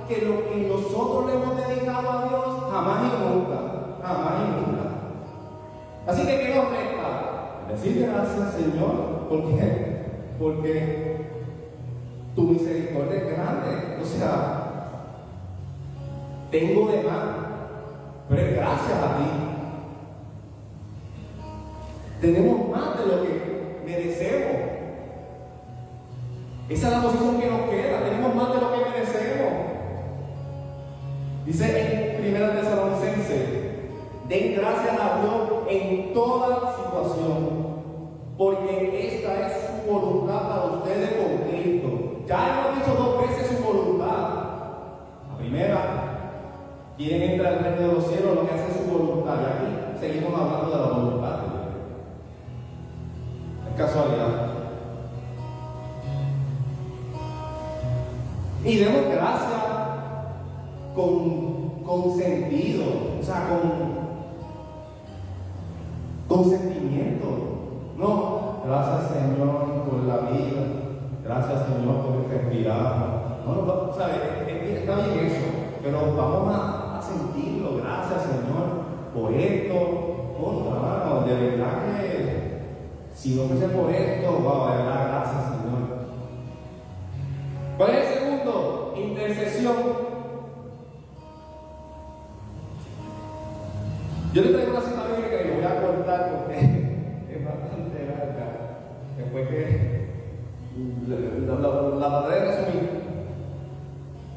que 0.08 0.24
lo 0.24 0.48
que 0.48 0.66
nosotros 0.66 1.26
le 1.26 1.34
hemos 1.34 1.56
dedicado 1.56 2.10
a 2.10 2.28
Dios, 2.28 2.72
jamás 2.72 3.02
y 3.04 3.22
nunca, 3.22 3.60
jamás 4.02 4.32
y 4.40 4.50
nunca. 4.50 4.80
Así 6.06 6.26
que, 6.26 6.40
¿qué 6.40 6.54
nos 6.54 6.70
resta? 6.70 7.66
Decirle 7.68 8.06
gracias, 8.06 8.54
Señor, 8.54 9.26
porque, 9.28 10.06
porque 10.38 11.26
tu 12.34 12.42
misericordia 12.42 13.16
es 13.18 13.36
grande. 13.36 13.98
O 14.02 14.04
sea, 14.04 14.60
tengo 16.50 16.90
de 16.90 17.02
más, 17.02 17.24
pero 18.28 18.42
es 18.42 18.56
gracias 18.56 18.98
a 18.98 19.16
ti. 19.18 19.49
Tenemos 22.20 22.68
más 22.68 22.98
de 22.98 23.06
lo 23.06 23.22
que 23.22 23.80
merecemos. 23.86 24.60
Esa 26.68 26.86
es 26.86 26.92
la 26.92 27.02
posición 27.02 27.40
que 27.40 27.50
nos 27.50 27.62
queda. 27.62 28.04
Tenemos 28.04 28.34
más 28.34 28.48
de 28.50 28.60
lo 28.60 28.72
que 28.72 28.90
merecemos. 28.90 29.52
Dice 31.46 32.14
en 32.14 32.20
Primera 32.20 32.52
Tesalonicense, 32.52 33.70
den 34.28 34.54
gracias 34.54 35.00
a 35.00 35.20
Dios 35.22 35.62
en 35.70 36.12
toda 36.12 36.76
situación, 36.76 37.80
porque 38.36 39.16
esta 39.16 39.46
es 39.46 39.52
su 39.54 39.90
voluntad 39.90 40.42
para 40.42 40.64
ustedes 40.76 41.14
con 41.14 41.48
Cristo. 41.48 41.88
Ya 42.26 42.68
hemos 42.68 42.78
dicho 42.78 43.02
dos 43.02 43.28
veces 43.28 43.56
su 43.56 43.64
voluntad. 43.64 44.28
La 45.30 45.38
primera, 45.38 46.42
quien 46.98 47.22
entra 47.22 47.48
al 47.48 47.58
reino 47.60 47.88
de 47.88 47.94
los 47.94 48.06
cielos, 48.06 48.34
lo 48.34 48.46
que 48.46 48.54
hace 48.54 48.72
es 48.72 48.76
su 48.76 48.92
voluntad. 48.92 49.36
Y 49.40 49.46
aquí 49.46 49.98
seguimos 49.98 50.38
hablando 50.38 50.70
de 50.70 50.76
la 50.76 50.92
voluntad 50.92 51.49
casualidad. 53.80 54.50
Y 58.62 58.76
demos 58.76 59.06
gracias 59.10 59.62
con, 60.94 61.82
con 61.86 62.18
sentido, 62.18 62.84
o 63.18 63.22
sea, 63.22 63.48
con, 63.48 63.70
con 66.28 66.50
sentimiento. 66.50 67.26
No, 67.96 68.60
gracias 68.66 69.12
Señor 69.12 69.84
por 69.88 70.00
la 70.04 70.30
vida, 70.30 70.60
gracias 71.24 71.66
Señor 71.66 72.04
por 72.04 72.28
respirar. 72.30 73.40
No, 73.46 73.54
no, 73.64 73.94
¿sabes? 73.94 74.18
Está 74.46 74.94
bien 74.96 75.26
eso, 75.26 75.46
pero 75.82 76.14
vamos 76.16 76.54
a, 76.54 76.98
a 76.98 77.02
sentirlo. 77.02 77.78
Gracias 77.78 78.24
Señor 78.24 78.84
por 79.14 79.32
esto. 79.32 79.74
Oh, 80.42 80.72
hermano, 80.74 81.26
de 81.26 81.34
verdad 81.34 81.72
que 81.84 82.39
si 83.14 83.34
no 83.34 83.44
fuese 83.44 83.68
por 83.68 83.90
esto, 83.90 84.30
wow, 84.32 84.70
de 84.70 84.76
verdad, 84.78 85.08
gracias 85.08 85.44
Señor. 85.44 86.00
¿Cuál 87.76 87.90
es 87.90 88.06
el 88.06 88.14
segundo? 88.14 88.94
Intercesión. 88.96 89.74
Yo 94.32 94.42
le 94.42 94.48
traigo 94.50 94.70
una 94.70 94.80
cita 94.80 95.06
bíblica 95.06 95.42
y 95.42 95.48
lo 95.48 95.54
voy 95.54 95.64
a 95.64 95.82
cortar 95.82 96.30
porque 96.30 96.58
es 97.30 97.44
bastante 97.44 98.06
larga. 98.06 98.46
Después 99.16 99.48
que 99.48 100.10
la, 101.08 101.54
la, 101.54 101.68
la 101.98 102.08
trataré 102.08 102.40
de 102.40 102.46
resumir. 102.46 102.90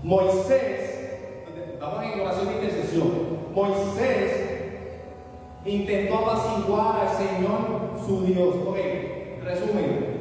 Moisés, 0.03 1.43
estamos 1.73 2.03
en 2.03 2.19
oración 2.19 2.47
de 2.47 2.53
intercesión. 2.55 3.09
Moisés 3.53 4.42
intentó 5.65 6.17
apaciguar 6.17 7.07
al 7.07 7.17
Señor 7.17 7.59
su 8.05 8.25
Dios. 8.25 8.55
Ok, 8.67 8.77
resumen. 9.43 10.13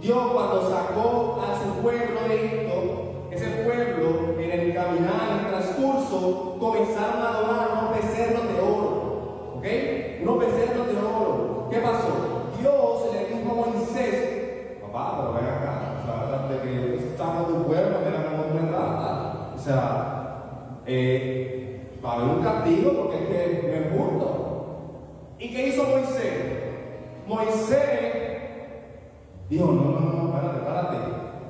Dios 0.00 0.18
cuando 0.32 0.70
sacó 0.70 1.42
a 1.42 1.58
su 1.58 1.82
pueblo 1.82 2.20
de 2.28 2.34
Egipto, 2.34 3.28
ese 3.30 3.64
pueblo 3.64 4.34
en 4.40 4.50
el 4.50 4.74
caminar, 4.74 5.28
en 5.30 5.44
el 5.44 5.50
transcurso, 5.50 6.56
comenzaron 6.60 7.22
a 7.22 7.28
adorar 7.28 7.68
unos 7.72 7.96
becerros 7.96 8.44
de 8.48 8.60
oro. 8.60 9.54
¿Ok? 9.56 9.64
Unos 10.22 10.38
becerros 10.38 10.86
de 10.86 10.98
oro. 10.98 11.68
¿Qué 11.70 11.78
pasó? 11.78 12.52
Dios 12.60 13.12
le 13.12 13.36
dijo 13.36 13.50
a 13.50 13.70
Moisés, 13.70 14.78
papá, 14.80 15.18
pero 15.18 15.32
ven 15.34 15.44
acá, 15.44 16.00
o 16.00 16.06
sea, 16.06 16.48
de 16.48 16.62
que 16.62 16.96
estamos 16.96 17.48
tu 17.48 17.64
pueblo, 17.64 17.98
mira 18.04 18.24
cómo 18.30 18.42
tú. 18.44 18.58
O 19.54 19.60
sea, 19.60 20.78
eh, 20.86 21.90
va 22.02 22.22
un 22.22 22.42
castigo 22.42 22.92
porque 22.92 23.16
es 23.16 23.28
que 23.28 23.68
no 23.68 23.74
es 23.74 23.90
justo. 23.92 24.47
¿Y 25.38 25.48
qué 25.50 25.68
hizo 25.68 25.84
Moisés? 25.84 26.32
Moisés 27.26 28.18
Dijo, 29.48 29.64
no, 29.66 29.98
no, 29.98 30.00
no, 30.00 30.32
párate, 30.32 30.58
párate. 30.60 30.96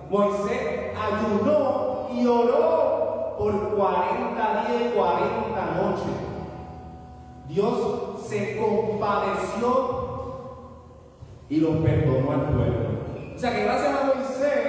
Moisés 0.09 0.93
ayunó 0.97 2.09
y 2.15 2.27
oró 2.27 3.35
por 3.37 3.77
40 3.77 4.67
días 4.69 4.83
y 4.87 4.97
40 4.97 5.65
noches. 5.83 6.15
Dios 7.49 8.23
se 8.25 8.57
compadeció 8.57 9.99
y 11.49 11.57
lo 11.57 11.83
perdonó 11.83 12.31
al 12.31 12.55
pueblo. 12.55 12.89
O 13.35 13.39
sea 13.39 13.53
que 13.53 13.65
gracias 13.65 13.95
a 13.95 14.15
Moisés, 14.15 14.63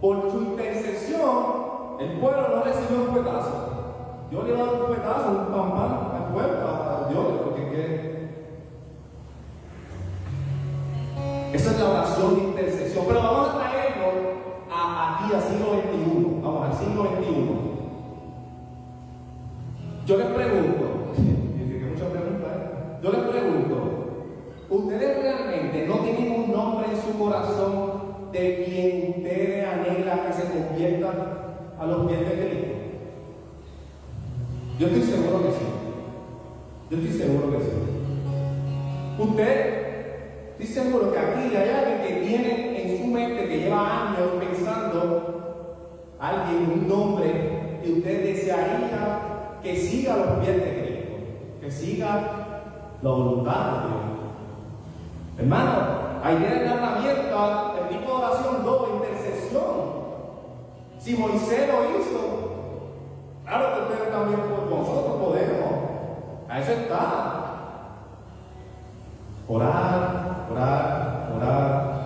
por 0.00 0.30
su 0.30 0.42
intercesión, 0.42 1.96
el 1.98 2.20
pueblo 2.20 2.48
no 2.48 2.62
recibió 2.62 3.00
un 3.00 3.08
fuetazo. 3.08 4.28
Dios 4.30 4.44
le 4.46 4.54
dio 4.54 4.64
un 4.64 4.86
fuetazo, 4.86 5.30
un 5.30 5.46
pam 5.46 5.70
pam 5.72 6.10
al 6.14 6.15
pueblo, 6.32 6.66
a 6.66 7.08
Dios, 7.10 7.26
porque 7.44 7.70
que 7.70 8.16
Esa 11.52 11.70
es 11.70 11.78
la 11.78 11.90
oración 11.90 12.36
de 12.36 12.42
intercesión. 12.42 13.04
Pero 13.06 13.22
vamos 13.22 13.48
a 13.48 13.58
traerlo 13.58 14.06
a, 14.70 15.24
aquí 15.24 15.34
al 15.34 15.42
siglo 15.42 15.66
XXI. 15.72 16.40
Vamos 16.42 16.68
al 16.68 16.74
siglo 16.76 17.02
XXI. 17.04 17.76
Yo 20.06 20.16
les 20.18 20.26
pregunto, 20.26 20.84
muchas 21.16 22.08
preguntas, 22.10 22.52
¿eh? 22.54 23.00
yo 23.02 23.10
les 23.10 23.20
pregunto, 23.22 23.76
¿ustedes 24.70 25.22
realmente 25.22 25.86
no 25.88 25.96
tienen 25.96 26.30
un 26.30 26.52
nombre 26.52 26.86
en 26.92 27.00
su 27.00 27.18
corazón 27.18 28.30
de 28.30 28.64
quien 28.64 29.14
ustedes 29.16 29.66
anhelan 29.66 30.26
que 30.26 30.32
se 30.32 30.42
conviertan 30.44 31.16
a 31.80 31.86
los 31.86 32.06
pies 32.06 32.20
de 32.20 32.26
Cristo? 32.26 32.76
Yo 34.78 34.86
estoy 34.86 35.02
seguro 35.02 35.42
que 35.42 35.50
sí. 35.52 35.75
Yo 36.90 36.98
estoy 36.98 37.18
seguro 37.18 37.50
que 37.50 37.64
sí. 37.64 37.70
Usted 39.18 39.86
Estoy 40.58 40.84
seguro 40.84 41.12
que 41.12 41.18
aquí 41.18 41.54
hay 41.54 41.68
alguien 41.68 42.00
que 42.00 42.26
tiene 42.26 42.82
en 42.82 42.98
su 42.98 43.06
mente, 43.08 43.46
que 43.46 43.58
lleva 43.58 44.08
años 44.08 44.30
pensando, 44.40 46.06
alguien, 46.18 46.80
un 46.80 46.88
nombre 46.88 47.80
que 47.82 47.92
usted 47.92 48.24
desearía 48.24 49.58
que 49.62 49.76
siga 49.76 50.16
los 50.16 50.38
pies 50.38 50.56
de 50.56 50.80
Cristo, 50.80 51.12
que 51.60 51.70
siga 51.70 52.14
la 53.02 53.10
voluntad 53.10 53.52
de 53.52 53.88
Dios. 53.88 54.02
Hermano, 55.40 55.72
ahí 56.22 56.36
tiene 56.36 56.64
la 56.64 56.72
herramienta, 56.72 57.74
el 57.82 57.98
tipo 57.98 58.10
de 58.10 58.24
oración, 58.24 58.64
dos, 58.64 58.88
intercesión. 58.94 59.96
Si 60.98 61.16
Moisés 61.18 61.68
lo 61.68 62.00
hizo, 62.00 62.20
claro 63.44 63.74
que 63.74 63.92
ustedes 63.92 64.10
también 64.10 64.40
nosotros 64.70 65.16
podemos. 65.22 65.85
A 66.48 66.60
eso 66.60 66.72
está. 66.72 67.36
Orar, 69.48 70.46
orar, 70.50 71.32
orar. 71.36 71.96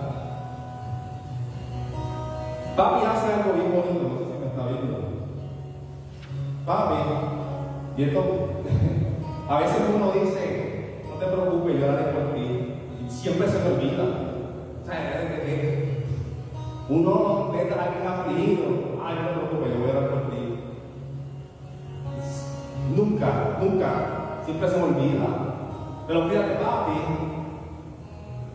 Papi 2.75 3.05
hace 3.05 3.33
algo 3.33 3.53
bien 3.53 3.71
bonito, 3.71 4.03
no 4.03 4.17
sé 4.17 4.25
si 4.25 4.39
me 4.39 4.45
está 4.47 4.65
viendo. 4.67 4.99
Papi, 6.65 6.95
y 7.97 8.03
esto, 8.03 8.19
a 9.49 9.59
veces 9.59 9.81
uno 9.95 10.11
dice, 10.11 11.03
no 11.07 11.15
te 11.15 11.25
preocupes, 11.25 11.79
yo 11.79 11.91
haré 11.91 12.03
por 12.05 12.33
ti. 12.33 12.75
Y 13.05 13.09
siempre 13.09 13.47
se 13.47 13.59
me 13.59 13.75
olvida. 13.75 14.03
O 14.81 14.85
sea, 14.85 15.21
uno 16.89 17.51
ve 17.51 17.71
a 17.71 17.83
alguien 17.83 18.07
afligido, 18.07 18.63
ay, 19.03 19.15
no 19.15 19.27
te 19.27 19.33
preocupes, 19.33 19.73
yo 19.73 19.79
voy 19.79 19.89
a 19.89 19.97
orar 19.97 20.09
por 20.09 20.29
ti. 20.31 20.59
Nunca, 22.95 23.57
nunca, 23.61 24.20
siempre 24.45 24.69
se 24.69 24.77
me 24.77 24.83
olvida. 24.83 25.27
Pero 26.07 26.29
fíjate, 26.29 26.55
papi, 26.55 26.91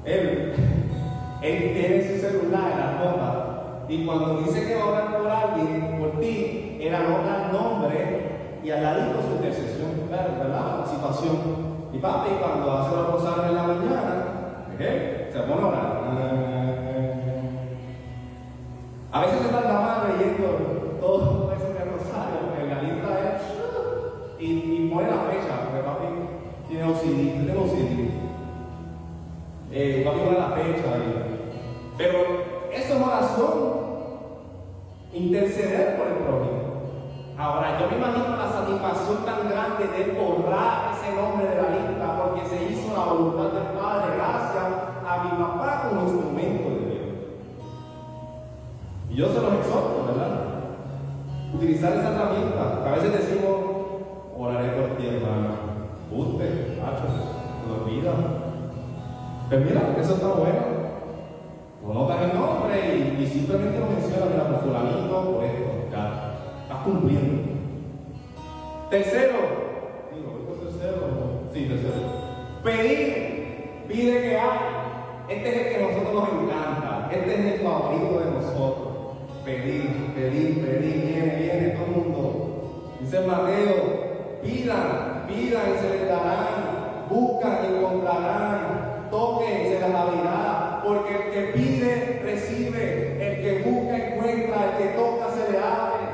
él, 0.04 0.54
él 1.42 1.72
tiene 1.74 2.02
su 2.02 2.20
celular 2.20 2.70
en 2.72 2.78
la 2.78 3.04
nota 3.04 3.46
y 3.88 4.04
cuando 4.04 4.38
dice 4.38 4.66
que 4.66 4.74
va 4.74 5.16
por 5.16 5.30
alguien, 5.30 5.98
por 5.98 6.20
ti, 6.20 6.78
él 6.80 6.94
anota 6.94 7.46
el 7.46 7.52
nombre 7.52 8.58
y 8.64 8.70
al 8.70 8.82
ladito 8.82 9.22
su 9.22 9.36
intercesión, 9.36 10.10
¿verdad? 10.10 10.80
La 10.80 10.86
situación. 10.86 11.36
Y 11.92 11.98
papi, 11.98 12.30
cuando 12.40 12.72
hace 12.72 12.96
los 12.96 13.12
rosarios 13.12 13.46
en 13.46 13.54
la 13.54 13.62
mañana, 13.62 14.24
¿qué? 14.76 15.30
se 15.32 15.38
pone 15.40 15.62
a 15.62 15.66
orar. 15.66 16.06
A 19.12 19.20
veces 19.20 19.40
se 19.40 19.48
tarda 19.48 19.80
más 19.80 20.08
leyendo 20.08 20.98
todo 21.00 21.52
ese 21.52 21.84
rosario, 21.84 22.40
porque 22.44 22.74
la 22.74 22.82
lista 22.82 23.36
es. 23.36 24.42
Y, 24.42 24.46
y 24.46 24.90
pone 24.92 25.08
la 25.08 25.22
papi 25.22 25.35
tiene 26.68 26.86
yo 26.86 26.94
tengo 26.94 27.62
OCD. 27.64 28.10
Eh, 29.72 30.02
papi 30.04 30.18
pone 30.20 30.38
la 30.38 30.50
fecha 30.50 30.94
ahí. 30.94 31.52
Pero 31.96 32.18
eso 32.72 32.94
es 32.94 33.00
oración. 33.00 33.86
Interceder 35.12 35.96
por 35.96 36.06
el 36.08 36.14
prójimo. 36.14 36.66
Ahora, 37.38 37.78
yo 37.78 37.90
me 37.90 37.96
imagino 37.96 38.36
la 38.36 38.50
satisfacción 38.50 39.24
tan 39.24 39.48
grande 39.48 39.86
de 39.86 40.18
borrar 40.18 40.92
ese 40.92 41.14
nombre 41.14 41.48
de 41.48 41.56
la 41.56 41.68
lista 41.68 42.18
porque 42.18 42.46
se 42.46 42.72
hizo 42.72 42.96
la 42.96 43.12
voluntad 43.12 43.52
del 43.52 43.78
Padre 43.78 44.16
gracias 44.16 44.64
a 45.06 45.24
mi 45.24 45.30
papá 45.42 45.88
como 45.88 46.02
instrumento 46.02 46.70
de 46.70 46.86
Dios. 46.86 47.06
Y 49.10 49.14
yo 49.14 49.28
se 49.28 49.40
los 49.40 49.54
exhorto, 49.54 50.06
¿verdad? 50.06 50.44
Utilizar 51.54 51.92
esa 51.92 52.14
herramienta. 52.14 52.82
A 52.86 52.94
veces 52.96 53.12
decimos, 53.12 53.56
oraré 54.36 54.68
por 54.70 54.96
ti, 54.96 55.06
hermano. 55.06 55.65
Usted, 56.10 56.78
macho, 56.80 57.04
lo 57.68 57.84
olvida. 57.84 58.12
Pero 59.50 59.64
mira, 59.64 59.96
eso 60.00 60.14
está 60.14 60.28
bueno. 60.28 60.76
Conotas 61.84 62.22
el 62.22 62.38
nombre 62.38 62.96
y, 62.96 63.22
y, 63.22 63.26
simplemente 63.26 63.78
lo 63.78 63.86
menciona, 63.86 64.26
mira, 64.26 64.48
por 64.48 64.60
fulanito, 64.60 65.36
pues 65.36 65.52
ya, 65.92 66.34
estás 66.62 66.82
cumpliendo. 66.84 67.42
Tercero, 68.90 69.34
digo, 70.12 70.38
¿esto 70.40 70.66
tercero? 70.66 70.96
Sí, 71.52 71.66
tercero. 71.66 72.26
Pedir, 72.64 73.84
pide 73.88 74.20
que 74.20 74.38
hay. 74.38 74.76
Este 75.28 75.48
es 75.48 75.56
el 75.56 75.68
que 75.68 75.76
a 75.76 75.88
nosotros 75.88 76.14
nos 76.14 76.42
encanta, 76.42 77.08
este 77.12 77.34
es 77.34 77.52
el 77.54 77.60
favorito 77.60 78.20
de 78.20 78.30
nosotros. 78.32 78.86
Pedir, 79.44 80.12
pedir, 80.14 80.64
pedir, 80.64 81.06
viene, 81.06 81.36
viene, 81.36 81.68
todo 81.70 81.84
el 81.84 81.90
mundo. 81.92 82.92
Dice 83.00 83.20
Mateo, 83.20 84.40
pidan, 84.42 85.15
pidan 85.26 85.74
y 85.74 85.78
se 85.78 85.90
les 85.90 86.08
darán, 86.08 87.06
buscan 87.08 87.58
y 87.62 87.76
encontrarán, 87.76 89.08
toquen 89.10 89.60
y 89.62 89.64
se 89.68 89.80
les 89.80 89.94
abrirá, 89.94 90.82
porque 90.84 91.14
el 91.14 91.30
que 91.30 91.58
pide, 91.58 92.20
recibe, 92.22 93.18
el 93.20 93.42
que 93.42 93.70
busca, 93.70 93.96
encuentra, 93.96 94.64
el 94.64 94.78
que 94.78 94.88
toca, 94.96 95.30
se 95.30 95.52
le 95.52 95.58
abre. 95.58 96.06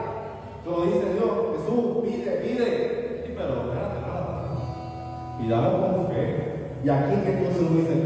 Lo 0.65 0.87
dice 0.87 1.15
Dios, 1.15 1.31
Jesús, 1.57 2.05
pide, 2.05 2.31
pide. 2.37 3.23
Sí, 3.25 3.35
pero 3.37 3.63
espérate, 3.63 4.01
nada. 4.01 4.57
Pidamos 5.39 5.97
con 5.97 6.07
fe. 6.09 6.53
Y 6.85 6.89
aquí 6.89 7.15
que 7.25 7.49
uno 7.61 7.77
dice, 7.77 8.02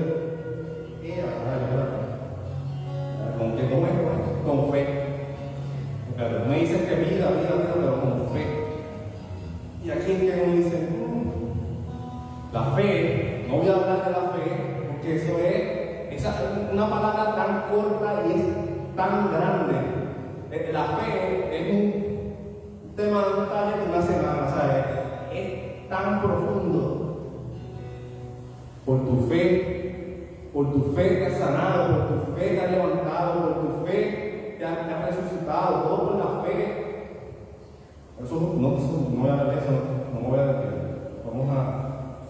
No, 38.77 39.23
voy 39.23 39.31
a 39.31 39.45
de 39.45 39.59
eso, 39.59 39.73
no 40.13 40.21
me 40.21 40.29
voy 40.29 40.39
a 40.39 40.47
detener. 40.47 41.23
Vamos 41.25 41.49
a 41.57 41.61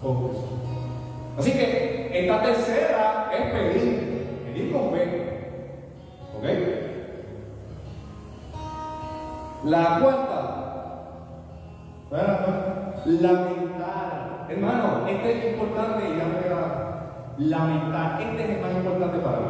focus. 0.01 0.37
Así 1.39 1.53
que 1.53 2.11
esta 2.13 2.43
tercera 2.43 3.31
es 3.33 3.53
pedir, 3.53 4.43
pedir 4.45 4.73
con 4.73 4.91
fe. 4.93 5.05
¿Ok? 6.37 6.45
La 9.65 9.99
cuarta, 10.01 10.57
lamentar. 13.05 14.47
Hermano, 14.49 15.07
este 15.09 15.39
es 15.39 15.53
importante 15.53 16.09
y 16.09 16.17
ya 16.17 16.25
me 16.27 16.39
queda 16.41 17.33
lamentar. 17.39 18.23
Este 18.23 18.45
es 18.45 18.51
el 18.51 18.63
más 18.63 18.73
importante 18.73 19.19
para 19.19 19.39
mí. 19.39 19.47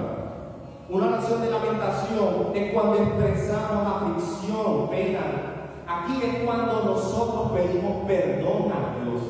Una 0.88 1.08
oración 1.08 1.42
de 1.42 1.50
lamentación 1.50 2.52
es 2.54 2.72
cuando 2.72 2.94
expresamos 2.94 4.02
aflicción, 4.02 4.88
pena. 4.88 5.45
Aquí 5.86 6.20
es 6.20 6.44
cuando 6.44 6.82
nosotros 6.84 7.52
pedimos 7.52 8.06
perdón 8.06 8.72
a 8.72 9.04
Dios. 9.04 9.22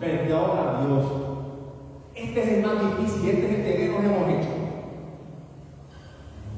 Perdón 0.00 0.50
a 0.58 0.84
Dios. 0.84 1.04
Este 2.14 2.42
es 2.42 2.48
el 2.48 2.66
más 2.66 2.80
difícil, 2.80 3.28
este 3.28 3.46
es 3.46 3.58
el 3.58 3.64
que 3.64 3.88
menos 3.88 4.04
hemos 4.04 4.28
hecho. 4.28 4.48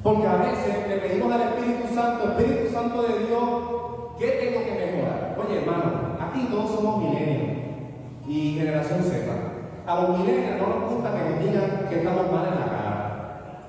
Porque 0.01 0.27
a 0.27 0.37
veces 0.37 0.87
le 0.87 0.97
pedimos 0.97 1.31
al 1.31 1.41
Espíritu 1.41 1.93
Santo, 1.93 2.31
Espíritu 2.31 2.73
Santo 2.73 3.03
de 3.03 3.27
Dios, 3.27 3.49
¿qué 4.17 4.27
tengo 4.27 4.65
que 4.65 4.85
mejorar? 4.85 5.37
Oye, 5.37 5.59
hermano, 5.59 6.17
aquí 6.19 6.47
todos 6.49 6.71
somos 6.71 7.03
milenios 7.03 7.57
y 8.27 8.55
generación 8.57 9.03
Z. 9.03 9.31
A 9.85 10.01
los 10.01 10.17
milenios 10.17 10.59
no 10.59 10.79
nos 10.79 10.91
gusta 10.91 11.13
que 11.13 11.29
nos 11.29 11.39
digan 11.39 11.87
que 11.89 11.95
estamos 11.97 12.31
mal 12.31 12.47
en 12.47 12.59
la 12.59 12.65
cara. 12.65 13.59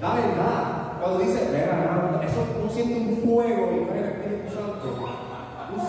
La 0.00 0.14
verdad, 0.14 1.00
cuando 1.00 1.18
dice, 1.20 1.44
espera, 1.44 1.84
hermano, 1.84 2.20
eso 2.22 2.44
no 2.62 2.68
siente 2.68 2.98
un 2.98 3.16
fuego 3.18 3.70
y 3.72 3.86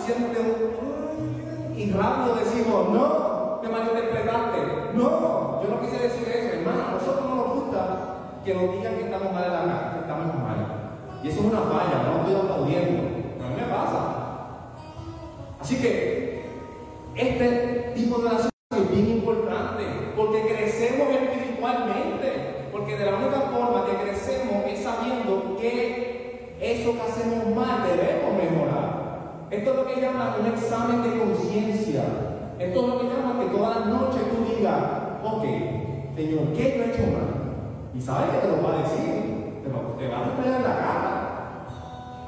Sientes 0.04 0.38
un. 0.38 1.74
Y 1.76 1.90
rápido 1.92 2.34
decimos, 2.36 2.88
no, 2.90 3.60
te 3.62 3.68
malinterpretaste. 3.68 4.58
No, 4.94 5.62
yo 5.62 5.68
no 5.68 5.80
quise 5.80 6.02
decir 6.02 6.28
eso, 6.28 6.56
hermano, 6.56 6.88
a 6.88 6.90
nosotros 6.92 7.24
no 7.24 7.34
nos 7.36 7.54
gusta 7.54 8.08
que 8.44 8.54
nos 8.54 8.72
digan 8.72 8.96
que 8.96 9.04
estamos 9.04 9.32
mal 9.32 9.44
en 9.44 9.52
la 9.52 9.64
cara, 9.64 9.92
que 9.94 10.00
estamos 10.00 10.34
mal. 10.34 10.78
Y 11.22 11.28
eso 11.28 11.40
es 11.40 11.46
una 11.46 11.60
falla, 11.60 12.02
no 12.04 12.18
estoy 12.20 12.34
aplaudiendo. 12.34 13.02
A 13.44 13.48
mí 13.48 13.54
me 13.56 13.72
pasa. 13.72 14.18
Así 15.60 15.76
que 15.80 16.44
este 17.14 17.92
tipo 17.94 18.18
de 18.18 18.26
oración 18.26 18.50
es 18.76 18.90
bien 18.90 19.08
importante 19.10 19.84
porque 20.16 20.42
crecemos 20.48 21.08
espiritualmente. 21.10 22.68
Porque 22.72 22.96
de 22.96 23.04
la 23.06 23.16
única 23.16 23.40
forma 23.52 23.86
que 23.86 24.04
crecemos 24.04 24.64
es 24.66 24.82
sabiendo 24.82 25.56
que 25.60 26.56
eso 26.60 26.92
que 26.92 27.02
hacemos 27.02 27.54
mal 27.54 27.82
debemos 27.86 28.34
mejorar. 28.34 28.77
Esto 29.68 29.82
es 29.82 29.86
lo 29.86 29.94
que 29.94 30.00
llaman 30.00 30.40
un 30.40 30.46
examen 30.46 31.02
de 31.02 31.18
conciencia. 31.18 32.04
Esto 32.58 32.80
es 32.80 32.88
lo 32.88 33.00
que 33.00 33.06
llaman 33.06 33.38
que 33.38 33.54
todas 33.54 33.76
las 33.76 33.86
noches 33.88 34.22
tú 34.30 34.56
digas, 34.56 34.82
ok, 35.22 35.44
Señor, 36.16 36.54
¿qué 36.56 36.74
yo 36.78 36.84
he 36.84 36.88
hecho 36.88 37.12
mal? 37.12 37.28
Y 37.94 38.00
sabes 38.00 38.30
que 38.30 38.38
te 38.38 38.48
lo 38.48 38.62
va 38.66 38.72
a 38.72 38.82
decir, 38.82 39.60
te, 39.62 39.68
va 40.08 40.16
a 40.16 40.24
responder 40.24 40.54
en 40.54 40.62
la 40.62 40.74
cara. 40.74 41.66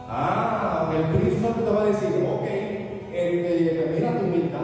Ah, 0.07 0.93
el 0.93 1.41
Santo 1.41 1.63
te 1.63 1.71
va 1.71 1.81
a 1.81 1.87
decir, 1.87 2.09
ok, 2.09 2.47
mira 3.95 4.19
tu 4.19 4.27
humildad. 4.27 4.61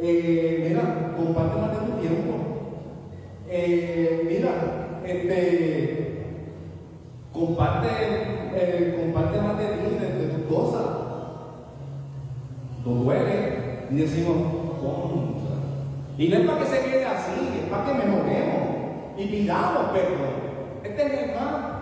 Eh, 0.00 0.66
mira, 0.68 1.14
comparte 1.16 1.60
más 1.60 1.70
de 1.70 1.86
tu 1.86 2.00
tiempo. 2.00 2.34
Eh, 3.48 4.26
mira, 4.28 5.00
este, 5.06 6.24
comparte, 7.32 7.88
eh, 8.56 8.96
comparte 8.98 9.38
parte 9.38 9.46
más 9.46 9.58
de 9.58 9.66
ti, 9.66 9.94
de, 10.00 10.26
de 10.26 10.34
tus 10.34 10.52
cosas. 10.52 11.01
Nos 12.84 13.04
duele 13.04 13.86
y 13.90 13.94
decimos, 13.94 14.36
¿cómo? 14.80 15.32
Y 16.18 16.28
no 16.28 16.36
es 16.36 16.46
para 16.46 16.58
que 16.58 16.66
se 16.66 16.84
quede 16.84 17.04
así, 17.04 17.62
es 17.62 17.70
para 17.70 17.84
que 17.84 17.94
mejoremos 17.94 18.62
y 19.16 19.26
pidamos 19.26 19.90
perdón. 19.92 20.52
Este 20.84 21.06
es 21.06 21.12
el 21.12 21.30
plan 21.30 21.72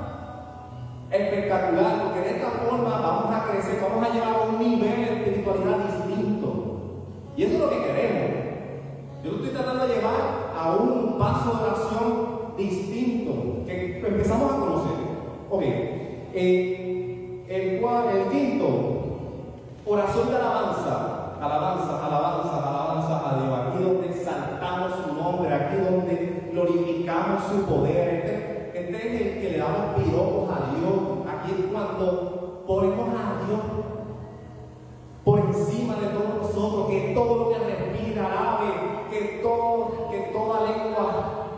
espectacular, 1.11 2.03
porque 2.05 2.21
de 2.21 2.37
esta 2.37 2.51
forma 2.51 3.01
vamos 3.01 3.35
a 3.35 3.51
crecer, 3.51 3.81
vamos 3.83 4.09
a 4.09 4.15
llegar 4.15 4.35
a 4.35 4.43
un 4.43 4.59
nivel 4.59 4.97
de 4.97 5.15
espiritualidad 5.15 5.79
distinto. 5.79 6.49
Y 7.37 7.43
eso 7.43 7.55
es 7.55 7.61
lo 7.61 7.71
que 7.71 7.85
queremos. 7.85 8.31
Yo 9.25 9.31
estoy 9.33 9.51
tratando 9.51 9.87
de 9.87 9.95
llevar 9.97 10.53
a 10.57 10.77
un 10.77 11.19
paso 11.19 11.57
de 11.57 11.65
oración 11.65 12.57
distinto, 12.57 13.65
que 13.67 14.03
empezamos 14.07 14.53
a 14.53 14.57
conocer. 14.57 14.93
Ok, 15.51 15.63
eh, 16.35 17.45
el, 17.49 17.85
el 17.85 18.29
quinto, 18.31 18.50
oración 19.93 20.31
de 20.31 20.37
alabanza, 20.37 21.35
alabanza, 21.41 22.07
alabanza, 22.07 22.69
alabanza 22.69 23.29
a 23.29 23.43
Dios. 23.43 23.59
Aquí 23.59 23.83
donde 23.83 24.07
exaltamos 24.07 24.93
su 25.05 25.15
nombre, 25.15 25.53
aquí 25.53 25.77
donde 25.79 26.51
glorificamos 26.53 27.43
su 27.51 27.63
poder. 27.65 28.09
Este, 28.09 28.71
este 28.79 28.97
es 28.97 29.21
el 29.21 29.41
que 29.41 29.51
le 29.51 29.59
damos 29.59 29.97
piropos 29.97 30.49
a 30.49 30.71
Dios. 30.77 31.27
Aquí 31.29 31.51
es 31.59 31.73
cuando 31.73 32.63
ponemos 32.69 33.09
a 33.09 33.45
Dios 33.47 33.61
por 35.25 35.41
encima 35.41 35.97
de 35.97 36.07
todos 36.07 36.37
nosotros, 36.41 36.89
que 36.89 37.13
todo 37.13 37.37
lo 37.37 37.49
que 37.51 37.59
respira, 37.59 38.27
alabe, 38.27 38.67
que, 39.11 39.41
todo, 39.43 40.09
que 40.09 40.19
toda 40.33 40.71
lengua, 40.71 41.49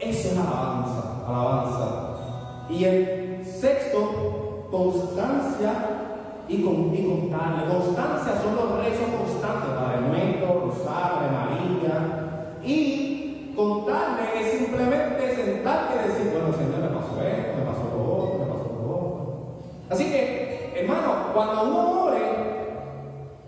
eso 0.00 0.28
es 0.28 0.36
alabanza, 0.36 1.24
alabanza. 1.24 2.66
Y 2.68 2.84
el 2.84 3.46
sexto, 3.46 4.66
constancia 4.72 6.05
y, 6.48 6.62
con, 6.62 6.94
y 6.94 7.06
constante. 7.06 7.66
Constancia 7.68 8.40
son 8.42 8.56
los 8.56 8.84
rezos 8.84 9.08
constantes, 9.18 9.70
Padre 9.70 10.00
Nuestro, 10.08 10.66
Rosario, 10.66 11.28
María. 11.32 12.58
Y 12.62 13.52
contarle 13.56 14.40
es 14.40 14.58
simplemente 14.58 15.34
sentarte 15.34 15.94
y 15.94 16.08
decir, 16.08 16.32
bueno, 16.32 16.56
Señor, 16.56 16.80
me 16.80 16.96
pasó 16.98 17.22
esto, 17.22 17.58
me 17.58 17.64
pasó 17.64 17.84
lo 17.96 18.16
otro, 18.16 18.38
me 18.38 18.52
pasó 18.52 18.68
lo 18.74 18.96
otro. 18.96 19.46
Así 19.90 20.04
que, 20.04 20.72
hermano, 20.76 21.32
cuando 21.34 21.64
uno 21.64 22.04
ore, 22.04 22.22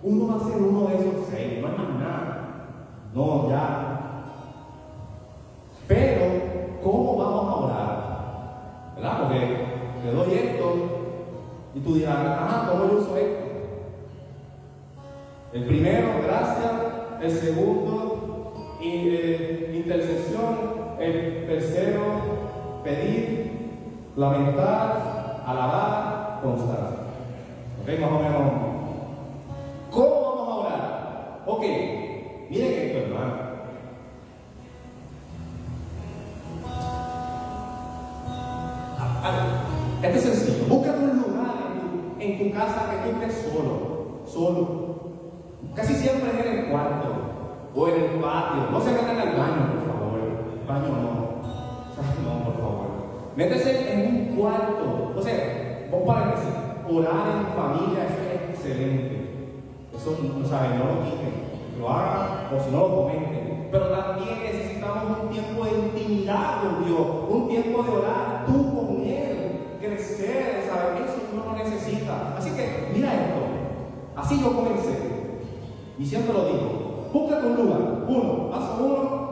uno 0.03 0.27
va 0.29 0.37
a 0.37 0.49
ser 0.49 0.63
uno 0.63 0.87
de 0.89 0.95
esos 0.95 1.27
seis, 1.31 1.61
no 1.61 1.69
hay 1.69 1.77
más 1.77 2.01
nada. 2.01 2.55
No, 3.15 3.49
ya. 3.49 3.85
Pero, 5.87 6.25
¿cómo 6.83 7.17
vamos 7.17 7.49
a 7.49 7.57
orar? 7.57 8.93
¿Verdad? 8.97 9.19
Porque 9.23 9.39
te 10.03 10.13
doy 10.13 10.35
esto 10.35 10.98
y 11.79 11.81
tú 11.81 11.95
dirás, 11.95 12.17
ah, 12.19 12.69
¿cómo 12.71 12.91
yo 12.91 12.99
uso 12.99 13.17
esto? 13.17 13.45
El 15.53 15.65
primero, 15.65 16.09
gracias. 16.25 16.73
El 17.23 17.31
segundo, 17.31 18.53
eh, 18.83 19.73
intercesión. 19.75 20.79
El 20.99 21.47
tercero, 21.47 22.01
pedir, 22.83 23.71
lamentar, 24.17 25.45
alabar, 25.47 26.41
constancia. 26.43 26.99
¿Ok? 27.81 28.01
Más 28.01 28.11
o 28.11 28.19
menos. 28.19 28.53
¿Cómo 29.93 30.37
vamos 30.37 30.49
a 30.49 30.67
orar? 30.67 31.43
Ok, 31.47 31.63
miren 32.51 32.73
esto, 32.73 32.99
hermano. 32.99 33.48
Solo. 44.39 44.89
Casi 45.75 45.95
siempre 45.95 46.31
es 46.31 46.47
en 46.47 46.59
el 46.59 46.65
cuarto 46.71 47.09
o 47.75 47.89
en 47.89 47.95
el 47.95 48.11
patio. 48.21 48.71
No 48.71 48.81
se 48.81 48.93
metan 48.93 49.19
al 49.19 49.37
baño, 49.37 49.63
por 49.75 49.83
favor. 49.87 50.19
El 50.61 50.67
baño 50.67 50.89
no. 50.89 51.19
No, 52.25 52.45
por 52.45 52.55
favor. 52.55 52.87
Métese 53.37 53.93
en 53.93 54.01
un 54.07 54.37
cuarto. 54.37 55.13
O 55.17 55.23
sea, 55.23 55.89
vos 55.91 56.03
para 56.07 56.31
decir, 56.31 56.53
orar 56.89 57.27
en 57.35 57.47
familia 57.55 58.07
es 58.07 58.51
excelente. 58.51 59.17
Eso 59.95 60.17
no 60.23 60.47
saben, 60.47 60.79
no 60.79 60.85
lo 60.85 61.05
quiten. 61.05 61.49
Lo 61.81 61.89
hagan 61.91 62.55
o 62.55 62.65
si 62.65 62.71
no 62.71 62.79
lo 62.79 62.97
comenten. 63.03 63.69
Pero 63.71 63.87
también 63.89 64.43
necesitamos 64.43 65.19
un 65.23 65.31
tiempo 65.31 65.65
de 65.65 65.71
intimidad 65.73 66.63
con 66.63 66.87
Dios, 66.87 67.07
un 67.29 67.49
tiempo 67.49 67.83
de 67.83 67.91
orar 67.91 68.45
tú 68.47 68.75
con 68.75 69.03
Él, 69.05 69.77
crecer, 69.81 70.65
¿sabes? 70.67 71.03
Eso 71.05 71.23
uno 71.33 71.53
lo 71.53 71.65
necesita. 71.65 72.35
Así 72.39 72.51
que, 72.51 72.91
mira 72.95 73.13
esto. 73.13 73.48
Así 74.19 74.41
yo 74.41 74.53
comencé. 74.53 74.99
Y 75.99 76.05
siempre 76.05 76.33
lo 76.33 76.45
digo. 76.47 77.11
Búscate 77.13 77.47
un 77.47 77.57
lugar. 77.57 77.79
Uno, 78.09 78.51
paso 78.51 78.77
uno. 78.81 79.29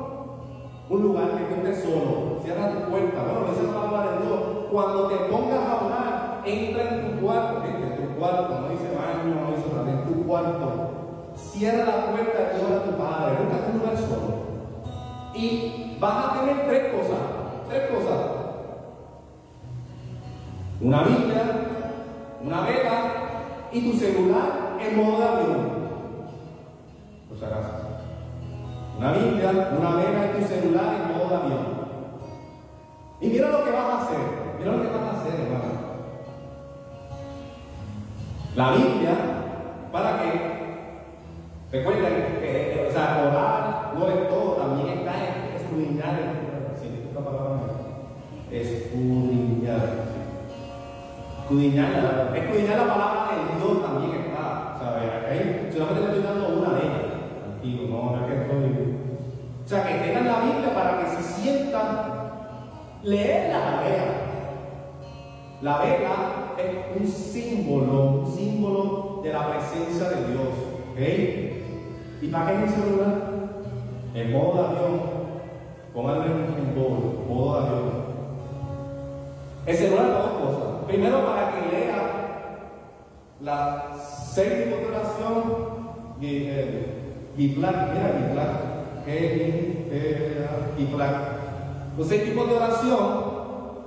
Un 0.89 1.03
lugar 1.03 1.31
que 1.31 1.55
tú 1.55 1.67
estés 1.67 1.85
solo. 1.85 2.41
Cierra 2.45 2.73
tu 2.73 2.91
puerta. 2.91 3.23
Bueno, 3.23 3.47
dice 3.51 3.67
la 3.67 3.91
palabra 3.91 4.13
de 4.13 4.27
Dios. 4.27 4.41
Cuando 4.71 5.09
te 5.09 5.17
pongas 5.17 5.59
a 5.59 5.85
orar, 5.85 6.43
entra 6.45 6.83
en 6.83 7.19
tu 7.19 7.27
cuarto. 7.27 7.65
En 7.67 7.97
tu 7.97 8.19
cuarto. 8.19 8.61
No 8.61 8.69
dice 8.69 8.95
baño, 8.95 9.35
no 9.35 9.57
dice 9.57 9.69
nada. 9.75 9.91
En 9.91 10.05
tu 10.05 10.27
cuarto. 10.27 10.91
Cierra 11.35 11.85
la 11.85 12.07
puerta 12.13 12.53
y 12.55 12.65
ora 12.65 12.77
a 12.77 12.85
tu 12.85 12.93
padre. 12.93 13.37
Búscate 13.43 13.73
un 13.73 13.79
lugar 13.79 13.97
solo. 13.97 14.47
Y 15.35 15.97
vas 16.01 16.25
a 16.25 16.41
tener 16.41 16.67
tres 16.67 16.95
cosas. 16.95 17.19
Tres 17.69 17.91
cosas. 17.91 18.21
Una 20.81 21.03
Biblia, 21.03 21.43
una 22.45 22.61
vela 22.61 23.13
y 23.73 23.91
tu 23.91 23.99
celular 23.99 24.66
en 24.81 24.97
modo 24.97 25.19
de 25.19 25.29
avión. 25.29 25.77
Si 27.39 27.45
acaso. 27.45 27.71
Una 28.99 29.13
Biblia, 29.13 29.51
una 29.79 29.91
vela 29.97 30.27
y 30.27 30.41
tu 30.41 30.49
celular 30.49 30.95
en 30.95 31.19
modo 31.19 31.37
avión. 31.37 31.67
Y 33.21 33.29
mira 33.29 33.51
lo 33.51 33.65
que 33.65 33.71
vas 33.71 33.85
a 33.85 34.03
hacer. 34.03 34.19
Mira 34.59 34.73
lo 34.73 34.83
que 34.83 34.89
vas 34.89 35.03
a 35.03 35.21
hacer, 35.21 35.41
hermano. 35.41 35.77
La 38.55 38.71
Biblia, 38.71 39.15
¿para 39.93 40.19
qué? 40.19 40.57
Recuerden 41.73 42.39
que, 42.41 42.87
o 42.89 42.93
sea, 42.93 43.29
orar 43.31 43.93
no 43.99 44.09
es 44.09 44.29
todo, 44.31 44.53
también 44.53 44.99
está 44.99 45.13
en 45.13 45.57
escudriñar. 45.57 46.17
Si 46.81 47.09
esta 47.09 47.21
palabra. 47.21 47.61
Escudriñar, 48.51 50.07
escudriñar 51.49 52.79
la 52.79 52.95
palabra 52.95 53.29
de 53.33 53.59
Dios 53.59 53.83
también 53.83 54.26
Ahí 55.29 55.71
solamente 55.77 56.07
estoy 56.07 56.23
dando 56.23 56.61
una 56.61 56.75
de 56.75 56.87
ellas. 56.87 57.03
Tranquilo, 57.43 57.89
no, 57.89 58.17
no 58.17 58.27
es 58.27 58.33
que 58.33 58.43
estoy. 58.43 58.97
O 59.65 59.69
sea, 59.69 59.83
que 59.83 59.95
tengan 59.95 60.27
la 60.27 60.41
Biblia 60.41 60.75
para 60.75 61.01
que 61.01 61.17
se 61.17 61.23
sientan, 61.23 61.87
leerla 63.03 63.59
la 63.59 63.81
vela. 63.81 64.27
La 65.63 65.79
vela 65.79 66.15
es 66.59 67.01
un 67.01 67.07
símbolo, 67.07 68.21
un 68.21 68.27
símbolo 68.27 69.21
de 69.25 69.33
la 69.33 69.49
presencia 69.51 70.11
de 70.11 70.33
Dios. 70.33 70.49
¿Ok? 70.93 72.23
¿Y 72.23 72.29
para 72.29 72.47
qué 72.47 72.57
es 72.57 72.63
el 72.63 72.69
celular? 72.71 73.15
En 74.15 74.33
modo 74.33 74.55
de 74.55 74.69
avión. 74.69 75.01
Pónganlo 75.93 76.25
en 76.25 76.79
modo, 76.79 77.25
modo 77.29 77.61
de 77.61 77.69
avión. 77.69 78.07
El 79.67 79.77
celular 79.77 80.07
dos 80.07 80.31
cosas. 80.41 80.85
Primero 80.87 81.27
para 81.27 81.51
que 81.51 81.77
lea 81.77 81.97
la 83.41 83.96
tipos 84.45 84.81
de 84.81 84.87
oración 84.87 85.77
Giplat, 87.37 87.93
mira 87.93 88.09
Giplat, 88.19 88.53
Giplat. 90.77 91.15
Los 91.97 92.07
seis 92.07 92.25
tipos 92.25 92.49
de 92.49 92.57
oración, 92.57 93.01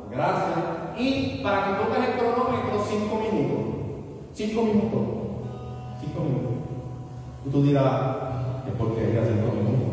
gracias. 0.10 0.58
Y 0.97 1.41
para 1.43 1.66
que 1.66 1.74
pongas 1.74 2.10
el 2.10 2.18
cronómetro 2.18 2.84
cinco 2.89 3.22
minutos. 3.22 3.66
Cinco 4.34 4.64
minutos. 4.64 5.02
Cinco 6.02 6.22
minutos. 6.22 6.54
Y 7.45 7.50
tú 7.50 7.64
dirás, 7.64 8.02
¿es 8.68 8.74
porque 8.78 9.12
ella 9.12 9.22
cinco 9.26 9.54
minutos? 9.56 9.89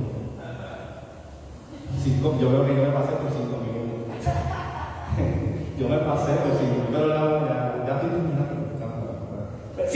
Cinco, 2.02 2.34
yo 2.40 2.50
veo 2.50 2.66
que 2.66 2.76
yo 2.76 2.82
me 2.82 2.90
pasé 2.90 3.12
por 3.12 3.30
cinco 3.30 3.56
minutos. 3.60 4.24
yo 5.78 5.88
me 5.88 5.98
pasé 5.98 6.32
por 6.32 6.52
cinco 6.58 6.74
minutos, 6.74 6.90
pero 6.92 7.14
estoy 7.14 7.28
terminando. 7.30 7.75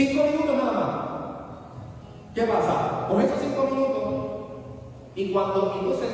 Cinco 0.01 0.23
minutos 0.33 0.57
nada 0.57 0.73
más. 0.73 0.89
¿Qué 2.33 2.41
pasa? 2.49 3.05
Con 3.07 3.21
esos 3.21 3.37
cinco 3.37 3.69
minutos, 3.69 4.03
y 5.13 5.31
cuando 5.31 5.77
entonces, 5.77 6.09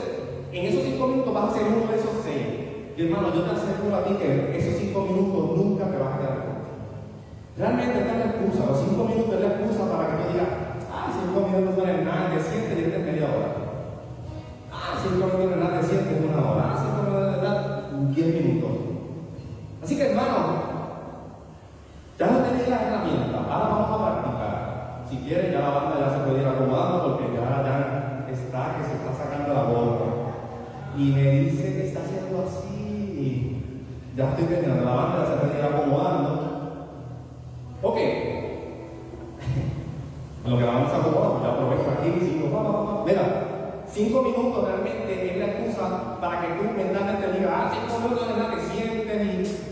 en 0.51 0.65
esos 0.65 0.83
cinco 0.83 1.07
minutos 1.07 1.33
vas 1.33 1.43
a 1.45 1.47
hacer 1.47 1.63
uno 1.71 1.89
de 1.89 1.95
esos 1.95 2.19
seis. 2.21 2.67
Y 2.97 3.07
hermano, 3.07 3.33
yo 3.33 3.47
te 3.47 3.55
aseguro 3.55 3.95
a 3.95 4.03
ti 4.03 4.15
que 4.19 4.57
esos 4.59 4.75
cinco 4.81 5.07
minutos 5.07 5.55
nunca 5.55 5.85
te 5.87 6.03
vas 6.03 6.15
a 6.15 6.19
quedar 6.19 6.35
corto. 6.35 6.67
Realmente 7.55 7.99
esta 7.99 8.11
es 8.11 8.19
la 8.19 8.25
excusa. 8.25 8.65
Los 8.67 8.79
cinco 8.83 9.03
minutos 9.05 9.35
es 9.35 9.39
la 9.39 9.55
excusa 9.55 9.83
para 9.87 10.03
que 10.03 10.15
no 10.19 10.31
digas, 10.35 10.51
ah, 10.91 11.07
cinco 11.07 11.47
minutos 11.47 11.77
no 11.77 11.83
es 11.87 12.03
nada, 12.03 12.35
te 12.35 12.43
sientes 12.43 12.77
y 12.77 12.91
es 12.91 13.05
media 13.07 13.31
hora. 13.31 13.49
Ah, 14.67 14.99
cinco 14.99 15.31
minutos 15.31 15.47
no 15.47 15.55
es 15.55 15.63
nada, 15.63 15.79
te 15.79 15.87
sientes 15.87 16.27
una 16.27 16.43
hora. 16.43 16.63
Ah, 16.67 16.75
cinco 16.75 17.07
minutos 17.07 17.39
no 17.39 18.11
es 18.11 18.35
minutos. 18.35 18.75
Así 19.79 19.95
que 19.95 20.11
hermano, 20.11 20.75
ya 22.19 22.25
lo 22.27 22.37
tenés 22.43 22.67
si 25.09 25.17
quieres, 25.17 25.51
ya 25.53 25.59
la 25.59 25.69
banda 25.69 25.99
ya 25.99 26.09
se 26.11 26.19
puede 26.25 26.41
ir 26.41 26.47
acomodando 26.47 27.03
porque 27.03 27.25
ya, 27.33 27.63
ya 27.63 28.27
está, 28.29 28.75
que 28.75 28.83
se 28.83 28.95
está 28.99 29.13
sacando 29.15 29.53
la 29.53 29.63
gorra. 29.63 30.07
Y 30.97 31.11
me 31.11 31.31
dice 31.41 31.73
que 31.73 31.87
está 31.87 32.01
haciendo 32.01 32.43
así. 32.43 33.63
Ya 34.15 34.29
estoy 34.29 34.45
terminando, 34.45 34.83
la 34.83 34.95
banda 34.95 35.23
ya 35.23 35.29
se 35.29 35.35
puede 35.37 35.59
ir 35.59 35.65
acomodando. 35.65 36.29
Ok. 37.83 37.97
Lo 40.47 40.57
que 40.57 40.63
vamos 40.63 40.91
a 40.91 40.97
acomodar, 40.97 41.41
ya 41.41 41.49
aprovecho 41.53 41.91
aquí, 41.91 42.09
cinco, 42.19 42.49
vamos, 42.53 42.73
vamos. 42.73 43.05
Mira, 43.05 43.23
cinco 43.87 44.23
minutos 44.23 44.67
realmente 44.67 45.31
es 45.31 45.37
la 45.37 45.45
excusa 45.45 46.19
para 46.19 46.41
que 46.41 46.47
tú 46.55 46.63
mentalmente 46.75 47.31
digas, 47.31 47.53
ah, 47.53 47.71
cinco 47.71 47.99
minutos 47.99 48.27
es 48.31 48.37
la 48.37 48.49
que 48.51 48.59
sientes 48.61 49.63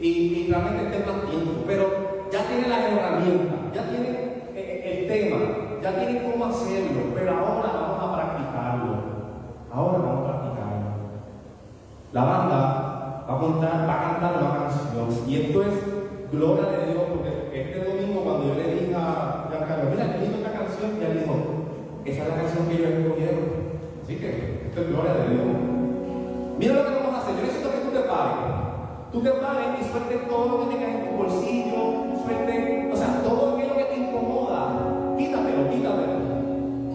y, 0.00 0.08
y, 0.08 0.48
realmente 0.50 0.84
estés 0.84 1.06
más 1.06 1.30
tiempo. 1.30 1.52
Pero 1.66 1.84
ya 2.32 2.46
tiene 2.46 2.68
las 2.68 2.84
herramientas, 2.84 3.58
ya 3.74 3.82
tiene 3.88 4.23
tema, 5.06 5.36
ya 5.82 5.96
tiene 5.96 6.30
cómo 6.30 6.46
hacerlo, 6.46 7.00
pero 7.14 7.30
ahora 7.32 7.70
vamos 7.72 8.02
a 8.02 8.14
practicarlo. 8.14 8.94
Ahora 9.72 9.98
vamos 9.98 10.20
a 10.20 10.32
practicarlo. 10.32 10.90
La 12.12 12.24
banda 12.24 13.24
va 13.28 13.34
a, 13.34 13.38
contar, 13.38 13.88
va 13.88 13.94
a 13.94 14.12
cantar 14.12 14.42
una 14.42 14.54
canción 14.60 14.84
y 15.26 15.36
esto 15.36 15.62
es 15.62 15.74
gloria 16.30 16.66
de 16.70 16.92
Dios, 16.92 17.04
porque 17.08 17.50
este 17.52 17.84
domingo 17.84 18.22
cuando 18.22 18.48
yo 18.48 18.54
le 18.54 18.74
dije 18.74 18.94
a 18.94 19.48
Giancarlo, 19.50 19.90
mira, 19.90 20.16
yo 20.16 20.24
hice 20.24 20.36
esta 20.36 20.52
canción, 20.52 20.90
y 21.00 21.04
él 21.04 21.18
dijo, 21.20 21.34
esa 22.04 22.22
es 22.22 22.28
la 22.28 22.34
canción 22.36 22.68
que 22.68 22.78
yo 22.78 22.88
escogieron. 22.88 23.44
Así 24.02 24.16
que 24.16 24.68
esto 24.68 24.80
es 24.80 24.88
gloria 24.88 25.14
de 25.14 25.28
Dios. 25.30 25.46
Mira 26.58 26.74
lo 26.74 26.84
que 26.84 26.94
vamos 26.94 27.14
a 27.14 27.18
hacer, 27.18 27.34
yo 27.36 27.42
necesito 27.42 27.70
que 27.70 27.78
tú 27.78 27.90
te 27.90 28.04
pares. 28.08 28.64
Tú 29.12 29.20
te 29.22 29.30
pares 29.30 29.66
y 29.80 29.84
sueltes 29.90 30.28
todo 30.28 30.48
lo 30.48 30.60
que 30.60 30.74
tengas 30.74 30.90
en 30.90 31.08
tu 31.08 31.16
bolsillo, 31.16 31.80
suelte, 32.24 32.90
o 32.92 32.96
sea, 32.96 33.22
todo 33.22 33.54
aquello 33.54 33.76
que 33.76 33.84
te 33.84 33.96
incomoda, 33.96 34.63
quítatelo, 35.34 35.70
quítatelo. 35.70 36.16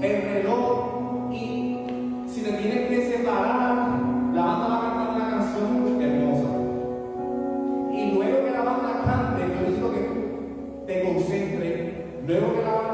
El 0.02 0.22
reloj 0.34 1.32
y 1.32 1.78
si 2.28 2.42
te 2.42 2.52
tienes 2.54 2.90
que 2.90 3.18
separar, 3.18 3.76
la 4.34 4.46
banda 4.46 4.68
va 4.68 4.78
a 4.78 4.82
cantar 4.82 5.16
una 5.16 5.30
canción 5.30 6.02
hermosa. 6.02 6.50
Y 7.94 8.12
luego 8.14 8.46
que 8.46 8.52
la 8.52 8.64
banda 8.64 9.02
cante, 9.04 9.42
yo 9.42 9.62
necesito 9.62 9.92
que 9.92 10.02
te 10.88 11.04
concentres. 11.04 11.94
Luego 12.26 12.54
que 12.54 12.62
la 12.62 12.74
banda 12.74 12.89